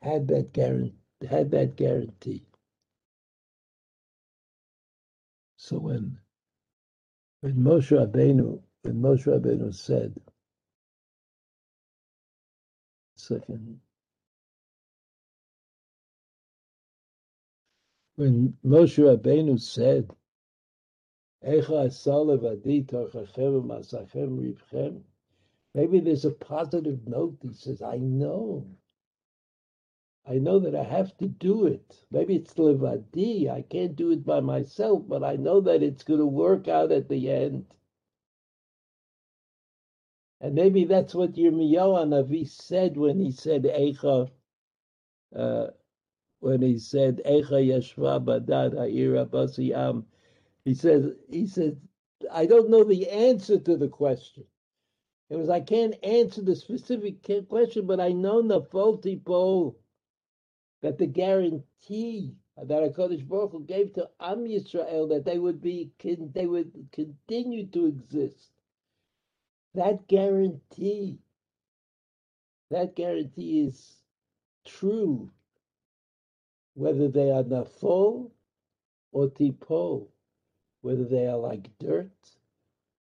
had 0.00 0.28
that 0.28 0.52
guarantee. 0.52 0.94
Had 1.28 1.50
that 1.50 1.76
guarantee. 1.76 2.44
So 5.56 5.78
when 5.78 6.18
when 7.40 7.56
Moshe 7.56 7.90
Rabbeinu 7.90 8.60
when 8.82 9.02
Moshe 9.02 9.26
Rabbeinu 9.26 9.74
said, 9.74 10.14
second, 13.16 13.80
when 18.20 18.54
Moshe 18.62 18.98
Rabbeinu 18.98 19.58
said, 19.58 20.10
Maybe 25.74 26.00
there's 26.00 26.24
a 26.26 26.30
positive 26.30 27.08
note. 27.08 27.38
He 27.40 27.54
says, 27.54 27.80
I 27.80 27.96
know. 27.96 28.66
I 30.28 30.34
know 30.34 30.58
that 30.58 30.74
I 30.74 30.84
have 30.84 31.16
to 31.16 31.28
do 31.28 31.66
it. 31.66 32.04
Maybe 32.10 32.36
it's 32.36 32.52
levadi. 32.52 33.50
I 33.50 33.62
can't 33.62 33.96
do 33.96 34.10
it 34.10 34.26
by 34.26 34.40
myself, 34.40 35.02
but 35.08 35.24
I 35.24 35.36
know 35.36 35.62
that 35.62 35.82
it's 35.82 36.04
going 36.04 36.20
to 36.20 36.26
work 36.26 36.68
out 36.68 36.92
at 36.92 37.08
the 37.08 37.30
end. 37.30 37.64
And 40.42 40.54
maybe 40.54 40.84
that's 40.84 41.14
what 41.14 41.32
Yirmiyahu 41.32 42.06
Navi 42.08 42.46
said 42.46 42.98
when 42.98 43.18
he 43.18 43.32
said 43.32 43.64
uh, 45.34 45.66
when 46.40 46.62
he 46.62 46.78
said 46.78 47.22
Eicha 47.26 47.60
Yeshva 47.68 48.24
Badad 48.24 48.74
Ha'ira 48.74 49.26
Basiyam. 49.26 50.04
He 50.64 50.74
says, 50.74 51.12
he 51.30 51.46
says, 51.46 51.74
I 52.32 52.46
don't 52.46 52.70
know 52.70 52.84
the 52.84 53.08
answer 53.10 53.58
to 53.58 53.76
the 53.76 53.88
question. 53.88 54.44
It 55.30 55.36
was 55.36 55.48
I 55.48 55.60
can't 55.60 55.94
answer 56.04 56.42
the 56.42 56.56
specific 56.56 57.22
question, 57.48 57.86
but 57.86 58.00
I 58.00 58.12
know 58.12 58.42
the 58.42 58.62
faulty 58.62 59.16
pole 59.16 59.78
that 60.82 60.98
the 60.98 61.06
guarantee 61.06 62.36
that 62.56 62.82
Hakadosh 62.82 63.26
Baruch 63.26 63.52
Hu 63.52 63.64
gave 63.64 63.92
to 63.94 64.08
Am 64.20 64.44
Yisrael 64.44 65.08
that 65.10 65.24
they 65.24 65.38
would 65.38 65.60
be 65.62 65.92
they 66.02 66.46
would 66.46 66.72
continue 66.92 67.66
to 67.68 67.86
exist. 67.86 68.50
That 69.74 70.06
guarantee, 70.08 71.20
that 72.70 72.96
guarantee 72.96 73.60
is 73.60 73.98
true, 74.66 75.30
whether 76.74 77.08
they 77.08 77.30
are 77.30 77.44
nafol 77.44 78.30
or 79.12 79.28
tipol, 79.28 80.08
whether 80.82 81.04
they 81.04 81.26
are 81.26 81.36
like 81.38 81.70
dirt 81.78 82.10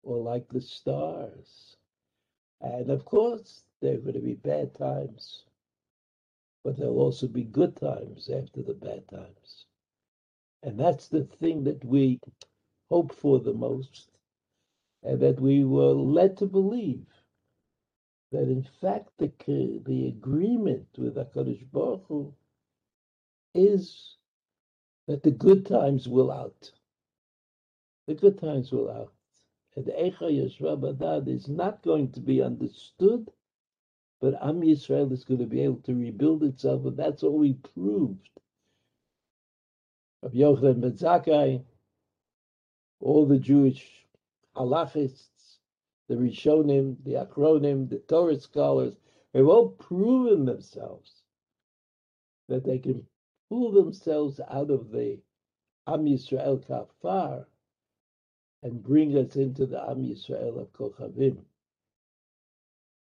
or 0.03 0.17
like 0.17 0.47
the 0.49 0.61
stars. 0.61 1.77
And 2.61 2.89
of 2.89 3.05
course, 3.05 3.63
there 3.81 3.95
are 3.95 3.99
going 3.99 4.13
to 4.15 4.19
be 4.19 4.35
bad 4.35 4.75
times, 4.75 5.45
but 6.63 6.77
there'll 6.77 6.99
also 6.99 7.27
be 7.27 7.43
good 7.43 7.75
times 7.77 8.29
after 8.29 8.61
the 8.61 8.73
bad 8.73 9.07
times. 9.09 9.65
And 10.63 10.79
that's 10.79 11.07
the 11.07 11.23
thing 11.23 11.63
that 11.65 11.83
we 11.85 12.19
hope 12.89 13.13
for 13.15 13.39
the 13.39 13.53
most, 13.53 14.09
and 15.03 15.21
that 15.21 15.39
we 15.39 15.63
were 15.63 15.93
led 15.93 16.37
to 16.37 16.45
believe 16.45 17.05
that 18.31 18.49
in 18.49 18.63
fact 18.81 19.09
the, 19.17 19.31
the 19.85 20.07
agreement 20.07 20.87
with 20.97 21.15
HaKadosh 21.15 21.71
Baruch 21.71 22.05
Hu 22.07 22.33
is 23.55 24.17
that 25.07 25.23
the 25.23 25.31
good 25.31 25.65
times 25.65 26.07
will 26.07 26.31
out. 26.31 26.71
The 28.07 28.15
good 28.15 28.39
times 28.39 28.71
will 28.71 28.89
out 28.91 29.13
and 29.75 29.87
Eicha 29.87 30.23
Yeshva 30.23 30.77
Badad 30.79 31.27
is 31.27 31.47
not 31.47 31.81
going 31.83 32.11
to 32.11 32.19
be 32.19 32.41
understood, 32.41 33.31
but 34.19 34.33
Am 34.41 34.61
Yisrael 34.61 35.11
is 35.13 35.23
going 35.23 35.39
to 35.39 35.45
be 35.45 35.61
able 35.61 35.81
to 35.83 35.95
rebuild 35.95 36.43
itself, 36.43 36.85
and 36.85 36.97
that's 36.97 37.23
all 37.23 37.37
we 37.37 37.53
proved. 37.53 38.29
of 40.23 40.33
Yochanan 40.33 40.81
ben 40.81 40.91
Zakkai, 40.93 41.63
all 42.99 43.25
the 43.25 43.39
Jewish 43.39 44.05
halachists, 44.55 45.59
the 46.09 46.15
Rishonim, 46.15 46.97
the 47.05 47.13
Achronim, 47.13 47.89
the 47.89 47.99
Torah 47.99 48.39
scholars, 48.39 48.95
have 49.33 49.47
all 49.47 49.69
proven 49.69 50.45
themselves 50.45 51.23
that 52.49 52.65
they 52.65 52.79
can 52.79 53.05
pull 53.49 53.71
themselves 53.71 54.39
out 54.49 54.69
of 54.69 54.91
the 54.91 55.19
Am 55.87 56.05
Yisrael 56.05 56.63
kafar 56.65 57.45
and 58.61 58.83
bring 58.83 59.17
us 59.17 59.35
into 59.35 59.65
the 59.65 59.81
Am 59.81 60.03
Yisrael 60.03 60.61
of 60.61 60.71
Kochavim. 60.73 61.37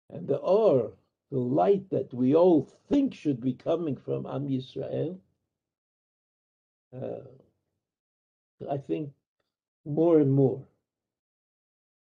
And 0.10 0.28
the 0.28 0.38
or, 0.38 0.94
the 1.32 1.40
light 1.40 1.90
that 1.90 2.14
we 2.14 2.34
all 2.34 2.70
think 2.88 3.14
should 3.14 3.42
be 3.42 3.54
coming 3.54 3.98
from 3.98 4.26
Am 4.26 4.48
Yisrael, 4.48 5.18
uh, 6.96 7.28
I 8.72 8.78
think 8.78 9.12
more 9.86 10.20
and 10.20 10.32
more, 10.32 10.64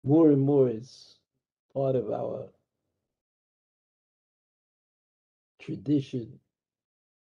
more 0.04 0.30
and 0.30 0.42
more 0.42 0.68
is 0.68 1.16
part 1.72 1.96
of 1.96 2.10
our 2.10 2.48
tradition 5.58 6.38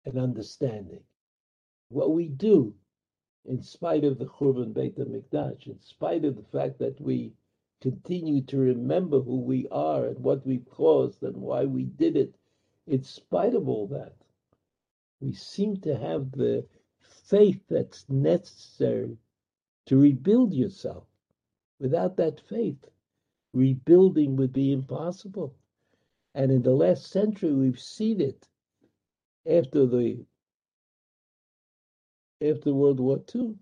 and 0.07 0.19
understanding. 0.19 1.03
What 1.89 2.13
we 2.13 2.29
do, 2.29 2.75
in 3.45 3.63
spite 3.63 4.05
of 4.05 4.19
the 4.19 4.27
Churban 4.27 4.73
Beit 4.73 4.97
HaMikdash, 4.97 5.67
in 5.67 5.81
spite 5.81 6.25
of 6.25 6.37
the 6.37 6.59
fact 6.59 6.79
that 6.79 7.01
we 7.01 7.33
continue 7.83 8.41
to 8.43 8.57
remember 8.57 9.21
who 9.21 9.41
we 9.41 9.69
are 9.71 10.07
and 10.07 10.19
what 10.21 10.47
we've 10.47 10.69
caused 10.71 11.23
and 11.23 11.37
why 11.37 11.65
we 11.65 11.85
did 11.85 12.17
it, 12.17 12.35
in 12.87 13.03
spite 13.03 13.55
of 13.55 13.69
all 13.69 13.89
that, 13.89 14.15
we 15.21 15.33
seem 15.33 15.77
to 15.79 15.97
have 15.97 16.31
the 16.33 16.65
faith 17.25 17.61
that's 17.69 18.09
necessary 18.09 19.17
to 19.87 19.97
rebuild 19.97 20.55
yourself. 20.55 21.05
Without 21.79 22.17
that 22.17 22.41
faith, 22.41 22.85
rebuilding 23.53 24.37
would 24.37 24.53
be 24.53 24.73
impossible. 24.73 25.55
And 26.35 26.51
in 26.51 26.63
the 26.63 26.75
last 26.75 27.11
century, 27.11 27.53
we've 27.53 27.81
seen 27.81 28.21
it 28.21 28.49
after 29.49 29.87
the 29.87 30.25
after 32.43 32.75
World 32.75 33.01
War 33.01 33.23
II. 33.35 33.55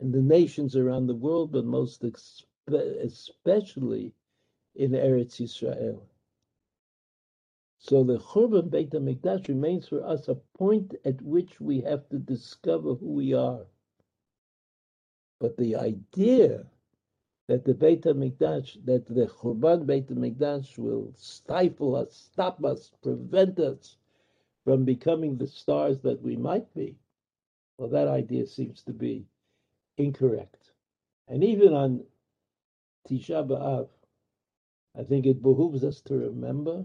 And 0.00 0.12
the 0.12 0.20
nations 0.20 0.76
around 0.76 1.06
the 1.06 1.14
world, 1.14 1.52
but 1.52 1.64
most 1.64 2.04
especially 2.68 4.12
in 4.74 4.90
Eretz 4.92 5.40
Israel. 5.40 6.08
So 7.78 8.04
the 8.04 8.18
Churban 8.18 8.70
Beit 8.70 8.90
HaMikdash 8.90 9.48
remains 9.48 9.88
for 9.88 10.04
us 10.04 10.28
a 10.28 10.36
point 10.56 10.94
at 11.04 11.20
which 11.22 11.60
we 11.60 11.80
have 11.80 12.08
to 12.10 12.18
discover 12.18 12.94
who 12.94 13.12
we 13.12 13.34
are. 13.34 13.66
But 15.40 15.56
the 15.56 15.76
idea 15.76 16.66
that 17.48 17.64
the 17.64 17.74
Beit 17.74 18.02
HaMikdash, 18.02 18.84
that 18.84 19.06
the 19.06 19.26
Churban 19.26 19.86
Beit 19.86 20.08
HaMikdash 20.08 20.78
will 20.78 21.12
stifle 21.16 21.96
us, 21.96 22.28
stop 22.32 22.64
us, 22.64 22.92
prevent 23.02 23.58
us 23.58 23.96
from 24.64 24.84
becoming 24.84 25.36
the 25.36 25.46
stars 25.46 26.00
that 26.02 26.22
we 26.22 26.36
might 26.36 26.72
be, 26.74 26.96
well, 27.78 27.88
that 27.88 28.08
idea 28.08 28.46
seems 28.46 28.82
to 28.82 28.92
be 28.92 29.26
incorrect. 29.98 30.70
And 31.28 31.42
even 31.42 31.72
on 31.72 32.04
Tisha 33.08 33.46
B'Av, 33.46 33.88
I 34.98 35.02
think 35.02 35.26
it 35.26 35.42
behooves 35.42 35.82
us 35.82 36.00
to 36.02 36.14
remember 36.14 36.84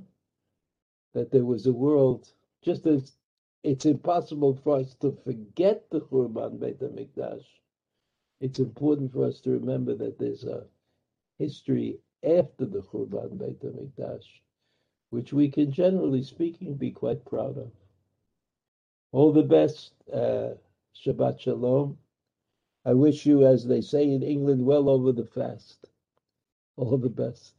that 1.13 1.31
there 1.31 1.45
was 1.45 1.67
a 1.67 1.73
world, 1.73 2.29
just 2.63 2.87
as 2.87 3.17
it's 3.63 3.85
impossible 3.85 4.55
for 4.63 4.77
us 4.77 4.95
to 5.01 5.11
forget 5.23 5.89
the 5.91 6.01
Churban 6.01 6.59
Beit 6.59 6.79
HaMikdash, 6.79 7.45
it's 8.39 8.59
important 8.59 9.11
for 9.11 9.25
us 9.25 9.39
to 9.41 9.51
remember 9.51 9.95
that 9.95 10.19
there's 10.19 10.43
a 10.43 10.63
history 11.39 11.99
after 12.23 12.65
the 12.65 12.81
Churban 12.81 13.37
Beit 13.37 13.61
HaMikdash, 13.63 14.25
which 15.09 15.33
we 15.33 15.49
can, 15.49 15.71
generally 15.71 16.23
speaking, 16.23 16.75
be 16.75 16.91
quite 16.91 17.23
proud 17.25 17.57
of. 17.57 17.71
All 19.11 19.31
the 19.31 19.43
best. 19.43 19.93
Uh, 20.11 20.49
Shabbat 21.05 21.39
Shalom. 21.39 21.97
I 22.85 22.93
wish 22.93 23.25
you, 23.25 23.45
as 23.45 23.65
they 23.65 23.81
say 23.81 24.03
in 24.09 24.23
England, 24.23 24.65
well 24.65 24.89
over 24.89 25.11
the 25.11 25.25
fast. 25.25 25.89
All 26.75 26.97
the 26.97 27.09
best. 27.09 27.53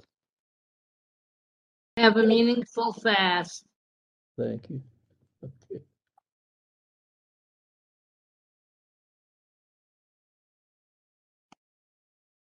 Have 1.97 2.17
a 2.17 2.23
meaningful 2.23 2.93
fast. 2.93 3.65
Thank 4.37 4.71
you. 4.71 4.83
Okay. 5.71 5.81